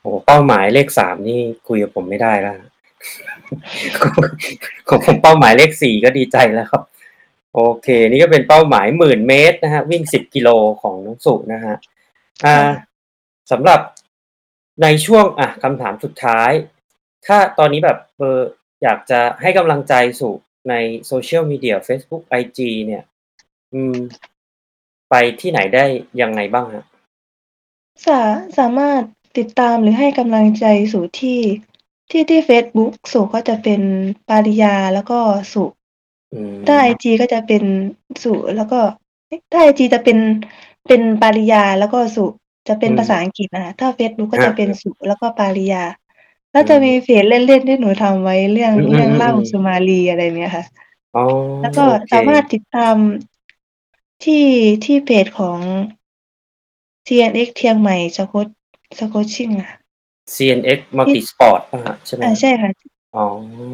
[0.00, 1.38] โอ้เป้าหมายเลขสามนี่
[1.68, 2.56] คุยกับผมไม่ได้แล้ว
[4.88, 6.82] ของผมเป้าหมายเลขสี่ก็ดีใจแล้วครับ
[7.54, 10.48] โอเค นี่ก็เป็นเป้าหมายหมื่นเมตรนะฮะ วิ่งสิบกิโล
[10.82, 11.74] ของน้องสุนะฮะ
[12.44, 12.56] อ่า
[13.50, 13.80] สำหรับ
[14.82, 16.50] ในช่วงอะคำถามสุดท้าย
[17.26, 18.40] ถ้าตอนนี้แบบเออ
[18.82, 20.30] อยากจะให้กำลังใจสุ
[20.68, 20.74] ใน
[21.06, 23.04] โซเชียลมีเดีย Facebook IG เนี่ย
[23.74, 23.96] อืม
[25.10, 25.84] ไปที่ไหนได้
[26.20, 26.84] ยังไงบ้างฮะ
[28.06, 28.20] สา
[28.58, 29.02] สามารถ
[29.38, 31.40] ติดตามหรือให้กำลังใจสู่ที่
[32.10, 33.80] ที่ที่เฟซบุ๊กสู่ก็จะเป็น
[34.28, 35.18] ปาริยาแล้วก็
[35.52, 35.64] สุ
[36.32, 37.62] อืมถ้าไอจีก็จะเป็น
[38.22, 38.80] สุแล้วก็
[39.28, 40.18] เอ๊ะถ้าไอจีจะเป็น
[40.88, 42.26] เป็นปาริยาแล้วก็สุ
[42.68, 45.82] จะเป็นอืมภาษาอังกฤษนะคะถ้าเฟซบุ๊กก็ฮะจะเป็นสุแล้วก็ปาริยา
[46.52, 50.64] แล้วจะอืมมีเพจเล่นๆที่หนูทำไว้เรื่องอืมเรื่องเล่าอืมสุมาลีอะไรเนี้ยค่ะ
[51.14, 51.20] อ๋อ
[51.60, 52.96] แล้วก็โอเค สามารถติดตาม
[54.24, 54.46] ที่
[54.84, 55.60] ที่เพจของ
[57.06, 58.46] TNX เทียงใหม่สโคช
[58.98, 59.70] สโคชชิ่งอะ
[60.34, 62.70] CNX Multisport ป่ะฮะใช่ไหมอ่าใช่ค่ะ
[63.16, 63.26] อ๋อ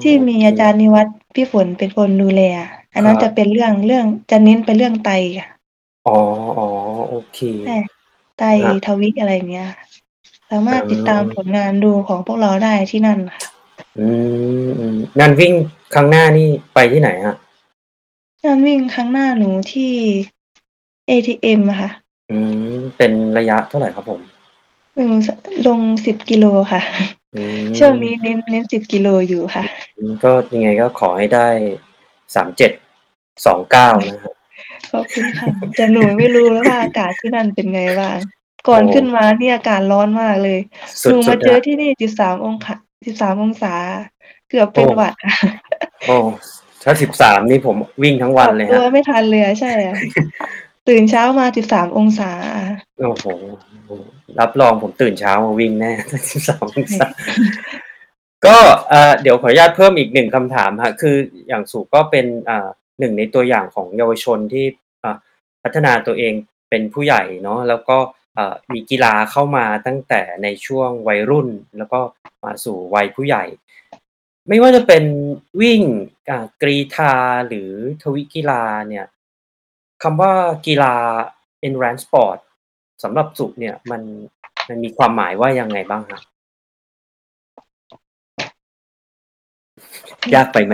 [0.02, 5.48] ที่มีโเคอาจารย์นิวัฒน์ พี่ฝนเป็นคนดูแลอะอันนั้นครับจะเป็นเรื่อง เรื่อง จะเน้นไปเรื่องไตค่ะ
[6.06, 6.18] อ๋อ
[6.58, 6.68] อ๋อ
[7.08, 7.76] โอเค ใช่
[8.38, 9.70] ไต ครับ ทวิ อะไรเงี้ย
[10.50, 13.40] สามารถอืมติดตามผลงานดูของพวกเราได้ที่นั่นค่ะ
[13.98, 14.06] อื
[14.66, 15.52] ม อืม งานวิ่ง
[15.94, 17.36] ครั้งหน้านี่ไปที่ไหนฮะ
[18.44, 19.92] งานวิ่งครั้งหน้าหนูที่
[21.08, 21.90] ATM อะค่ะ
[22.30, 22.36] อื
[22.74, 24.20] ม เป็นระยะเท่าไหร่ครับผม
[24.94, 25.12] หนึ่ง
[25.66, 26.82] ลงสิบกิโลค่ะ
[27.36, 29.64] อืม ช่วงนี้เน้น เน้นสิบกิโลอยู่ค่ะ
[29.98, 31.48] อืมก็ยังไงก็ขอให้ได้
[32.34, 32.72] สามเจ็ด
[33.46, 34.34] สองเก้านะฮะ
[34.92, 38.16] ขอบคุณค่ะ แต่หนูไม่รู้แล้วว่าอากาศที่นั่นเป็นไงบ้าง
[38.68, 40.58] ก่อนโอ้ ขึ้นมานี่อากาศร้อนมากเลย
[41.02, 42.74] สุหดนูสุมาดเจอนะที่นี่สิบสามองศา
[43.06, 43.74] สิบสามองศา
[44.48, 45.36] เกือบเป็นโอ้หวัดค่ะ
[46.06, 46.16] โอ้
[46.82, 49.96] ถ้าสิบสามนี่ผมวิ่งทั้งวันเลยปรับตัวฮะ ไม่ทันเลยอะใช่อะ
[50.88, 52.32] ตื่นเช้ามาสิบสามองศา
[52.98, 53.26] โอ้โห
[54.40, 55.92] รับรองผมตื่นเช้ามาวิ่งแน่
[56.30, 57.06] สิบสามองศา
[58.46, 58.56] ก็
[58.88, 61.16] เอ่อเดี๋ยวขออนุญาตเพิ่มอีกหนึ่งคำถามฮะ คือ
[61.48, 62.68] อย่างสุก็เป็นอ่า
[63.00, 64.66] หนึ่งในตัวอย่างของเยาวชนที่
[65.04, 65.16] อ่า
[65.62, 66.32] พัฒนาตัวเอง
[66.70, 67.98] เป็นผู้ใหญ่เนาะ แล้วก็
[68.38, 72.00] อ่ามีกีฬาเข้ามาตั้งแต่ในช่วงวัยรุ่น แล้วก็
[72.44, 73.44] มาสู่วัยผู้ใหญ่
[74.48, 75.04] ไม่ว่าจะเป็น
[75.60, 75.82] วิ่ง
[76.30, 77.14] อ่ากรีธา
[77.48, 77.70] หรือ
[78.02, 79.06] ทวิกีฬาเนี่ย
[80.02, 80.32] คำว่า
[80.66, 80.94] กีฬา
[81.66, 82.38] endurance sport
[83.02, 84.02] สำหรับสุเนี่ยมัน
[84.68, 86.20] มันมีความหมายว่ายังไงบ้างฮะ
[90.34, 90.72] ยากไปไหม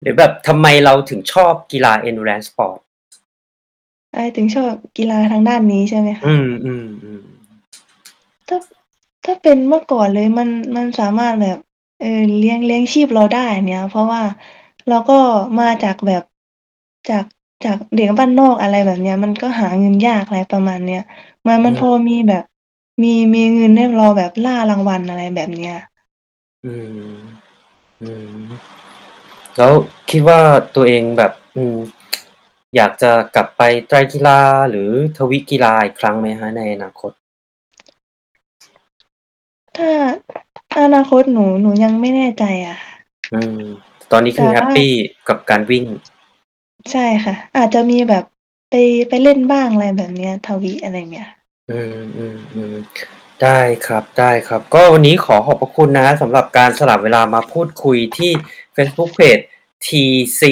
[0.00, 2.78] หรือแบบทำไมเราถึงชอบกีฬา endurance sport
[4.14, 7.22] ไอถึงชอบกีฬาทางด้านนี้ใช่ไหมคะอืมอืมอืม
[8.48, 8.58] ถ้า
[9.24, 11.58] ถ้าเป็นเมื่อก่อนเลยมันมันสามารถแบบ
[12.00, 14.22] เออเลี้ยงเลี้ยงชีพเราได้เนี่ย เพราะว่า
[14.88, 15.18] เราก็
[15.60, 16.22] มาจากแบบ
[17.10, 17.24] จาก
[17.64, 21.02] จากเด็กบ้านนอกอะไรแบบเนี้ย มันก็หาเงินยากอะไรประมาณเนี้ย
[21.46, 22.44] มันมันพอมีแบบ
[23.02, 25.76] มีมีเงินให้เราแบบล่ารางวัลอะไรแบบเนี้ย
[26.64, 26.74] อื
[27.10, 27.18] ม
[28.02, 28.40] อืม
[29.56, 29.72] แล้ว
[30.10, 30.40] คิดว่า
[30.76, 31.78] ตัวเองแบบ อืม
[32.76, 37.12] อยากจะกลับไปไตรกีฬาหรือทวิกีฬาอีกครั้งไหมฮะในอนาคต
[39.76, 39.90] ถ้า
[40.84, 42.78] อนาคตหนูหนูยังไม่แน่ใจอะ
[43.32, 43.62] อืม
[44.12, 44.92] ตอนนี้คือแต่แฮว่าปปี้
[45.28, 45.84] กับการวิ่ง
[46.92, 48.24] ใช่ค่ะ อาจจะมีแบบ
[48.70, 48.74] ไป
[49.08, 51.28] ไปเล่นบ้าง อะไรแบบเนี้ย ทวิอะไรเงี้ย
[51.70, 52.76] อืมอืมอืม
[53.42, 58.32] ได้ครับ ได้ครับ ก็วันนี้ขอขอบพระคุณนะฮะสำหรับการสลับเวลามาพูดคุยที่
[58.76, 59.42] Facebook Page
[59.86, 60.42] TC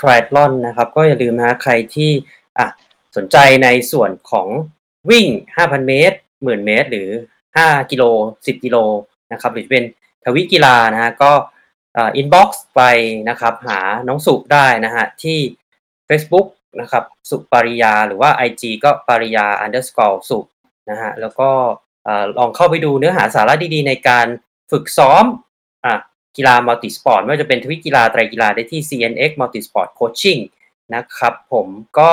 [0.00, 2.10] Triathlon นะครับ ก็อย่าลืมนะฮะใครที่
[2.58, 2.66] อะ
[3.16, 4.48] สนใจในส่วนของ
[5.10, 7.08] วิ่ง 5,000 เมตร 10,000 เมตร หรือ
[7.50, 8.04] 5 กิโล
[8.36, 8.76] 10 กิโล
[9.32, 9.84] นะครับ หรือเป็น
[10.24, 11.32] ทวิกีฬานะฮะก็
[11.96, 12.82] อ่า inbox ไป
[13.28, 15.38] นะครับ หาน้องสุได้นะฮะที่
[16.08, 16.46] Facebook
[16.80, 20.38] นะครับสุปริยาหรือว่า IG ก็ปริยา underscore สุ
[20.90, 21.50] นะฮะแล้วก็
[22.38, 24.26] ลองเข้าไปดูเนื้อหาสาระดีๆ ในการ
[24.70, 25.24] ฝึกซ้อม
[25.84, 25.94] อะ
[26.36, 30.40] กีฬา multisport ไม่ว่าจะเป็นทวิกีฬาไตรกีฬาได้ที่ CNX Multisport Coaching
[30.94, 31.66] นะครับผม
[31.98, 32.10] ก็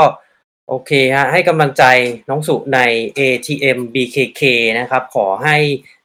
[0.70, 1.84] โอเคฮะให้กำลังใจ
[2.30, 2.80] น้องสุใน
[3.18, 4.42] ATM BKK
[4.80, 5.58] นะครับ ขอให้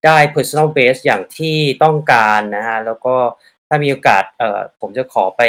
[0.05, 3.17] ได้ personal best อย่างที่ต้องการนะฮะแล้วก็
[3.75, 5.43] ถ้ามีโอกาสเอ่อผมจะขอไป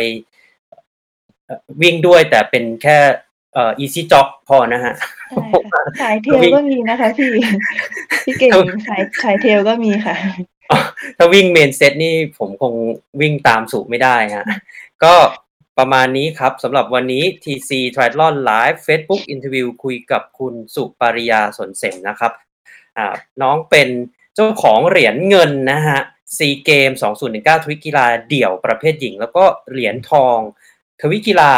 [1.46, 2.98] เอ่อวิ่งด้วยแต่เป็นแค่
[3.54, 4.94] เอ่อ easy jog พอนะฮะ
[5.32, 7.32] ใช่ค่ะสายเทลก็มีนะคะพี่
[8.24, 8.52] พี่เก่ง
[8.88, 10.16] สายสายเทลก็มีค่ะ
[11.18, 12.74] ถ้าวิ่งเมนเซตนี่ผมคง
[13.22, 14.46] วิ่งตามสูไม่ได้ฮะ
[15.04, 15.14] ก็
[15.78, 22.32] ประมาณนี้ครับสำหรับวันนี้ TC Triathlon Live Facebook Interview คุยกับคุณสุปริยาสนเสมนะครับ
[22.98, 23.08] อ่า
[23.42, 23.90] น้องเป็น
[24.36, 26.00] เจ้าของเหรียญเงินนะฮะ
[26.38, 26.90] ซีเกมส์
[27.28, 30.38] 2019 ทวิกีฬาเดี่ยวประเภทหญิง แล้วก็เหรียญทอง
[31.02, 31.52] ทวิกีฬา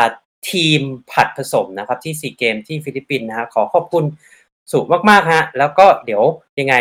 [0.52, 4.06] ทีมผลัดผสมนะครับ ที่ซีเกมส์ที่ฟิลิปปินส์นะฮะขอขอบคุณ
[4.72, 6.24] สุมาก ๆ ฮะ แล้วก็เดี๋ยว
[6.60, 6.76] ยังไง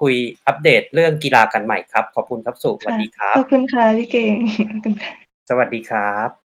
[0.00, 0.14] คุย
[0.46, 4.34] อัปเดตเรื่องกีฬากันใหม่ครับ ขอบคุณครับสุสวัสดีครับขอบคุณค่ะพี่เก่ง
[4.70, 5.12] ขอบคุณค่ะ
[5.48, 6.45] สวัสดีครับ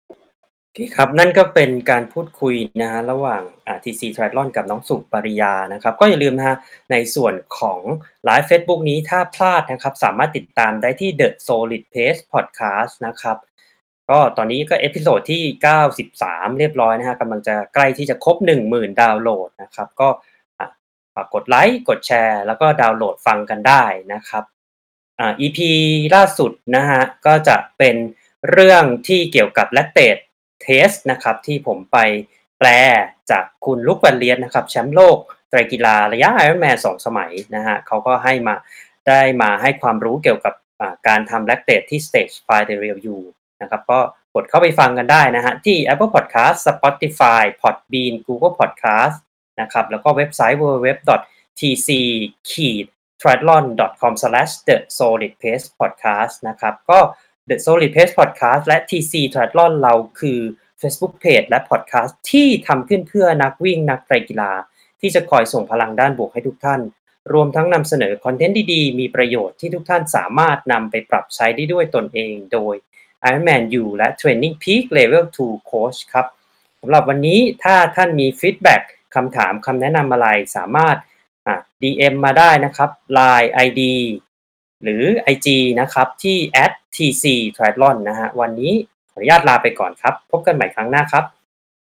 [0.72, 6.56] โอเคครับ นั่นก็เป็นการพูดคุยนะฮะระหว่างอ่า TC Triathlon กับน้องสุปารียานะครับ ก็อย่าลืมนะฮะ
[6.90, 7.80] ในส่วนของ
[8.24, 13.36] ไลฟ์ Facebook นี้ถ้าพลาดนะครับ สามารถติดตามได้ที่ The Solid Pace Podcast นะครับ
[14.10, 15.42] ก็ตอนนี้ก็ episode ที่
[16.00, 18.36] 93 เรียบร้อยนะฮะกำลังจะใกล้ที่จะครบ
[18.68, 20.08] 10,000 ดาวน์โหลดนะครับ ก็
[21.14, 24.44] ฝากกดไลค์กดแชร์ แล้วก็ดาวน์โหลดฟังกันได้นะครับ
[25.18, 25.58] อ่า EP
[26.14, 27.96] ล่าสุดนะฮะก็จะเป็น
[28.50, 30.18] เรื่องที่เกี่ยวกับ lactate
[30.62, 31.98] lactate test นะครับที่ผมไป
[32.58, 32.68] แปล
[33.30, 35.18] จากคุณลุกวันเลียนนะครับแชมป์โลก
[35.50, 38.54] ไตรกีฬาระยะ Ironman สองสมัยนะฮะเขาก็ให้มา
[39.08, 40.54] ได้มาให้ความรู้เกี่ยวกับ
[41.08, 43.18] การทำ lactate ที่ stage 5 the real you
[43.62, 44.00] นะครับก็
[44.34, 49.16] กดเข้าไปฟังกันได้นะฮะที่ Apple Podcast Spotify Podbean Google Podcast
[49.60, 51.88] นะครับแล้วก็เว็บไซต์ www.tc
[53.22, 54.12] triathlon.com
[54.68, 56.98] the solid pace podcast นะครับก็
[57.48, 60.40] the solid pace podcast และ tc triathlon เราคือ
[60.82, 64.52] Facebook Page และ Podcast ที่ทำขึ้นเพื่อนักวิ่งนักไตรกีฬา
[65.00, 66.80] ที่จะคอยส่งพลังด้านบวกให้ทุกท่าน
[67.32, 72.74] รวมทั้งนำเสนอคอนเทนต์ดีๆ มีประโยชน์ที่ทุกท่านสามารถนำไปปรับใช้ได้ด้วยตนเองโดย
[73.28, 76.26] Ironman U และ Training Peak Level 2 Coach ครับ
[76.80, 78.82] สำหรับวันนี้ถ้าท่านมีฟีดแบ็ก
[79.14, 80.96] คำถามคำแนะนำอะไรสามารถ
[81.82, 83.82] DM มาได้นะครับ Line ID
[84.82, 85.02] หรือ
[85.34, 85.48] IG
[85.80, 86.36] นะครับที่
[86.94, 87.24] @tc
[87.56, 88.72] triathlon นะฮะวันนี้
[89.10, 91.24] ขออนุญาตลาไปก่อนครับ พบกันใหม่ครั้งหน้าครับ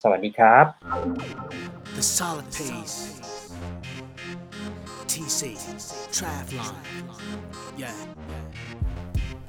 [0.02, 0.64] สวัสดีครับ
[1.96, 2.96] The solid pace.
[5.12, 5.40] TC.
[6.16, 6.74] Triathlon.
[7.82, 7.96] Yeah.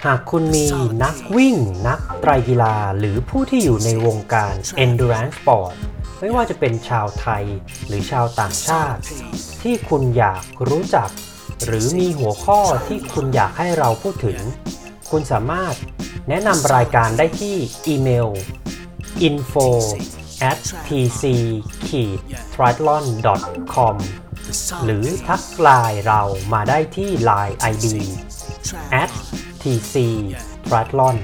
[0.05, 0.65] หากคุณมี
[1.03, 1.55] นักวิ่ง
[1.87, 4.53] นักไตรกีฬา หรือผู้ที่อยู่ในวงการ
[4.85, 5.73] endurance sport
[6.19, 7.43] ไม่ว่าจะเป็นชาวไทย
[7.87, 9.01] หรือชาวต่างชาติ
[9.61, 11.09] ที่คุณอยากรู้จัก
[11.65, 14.39] หรือมีหัวข้อที่คุณอยากให้เราพูดถึง
[15.11, 15.75] คุณสามารถ
[16.29, 17.55] แนะนำรายการได้ที่
[17.87, 18.29] อีเมล
[19.27, 19.67] info
[20.49, 21.23] at tc
[22.55, 23.05] t r i a t l o n
[23.75, 23.95] com
[24.85, 26.21] หรือทักไลน์เรา
[26.53, 27.85] มาได้ที่ Line ID
[29.01, 29.11] at
[29.61, 29.95] tc
[30.67, 31.15] t r i a t l o n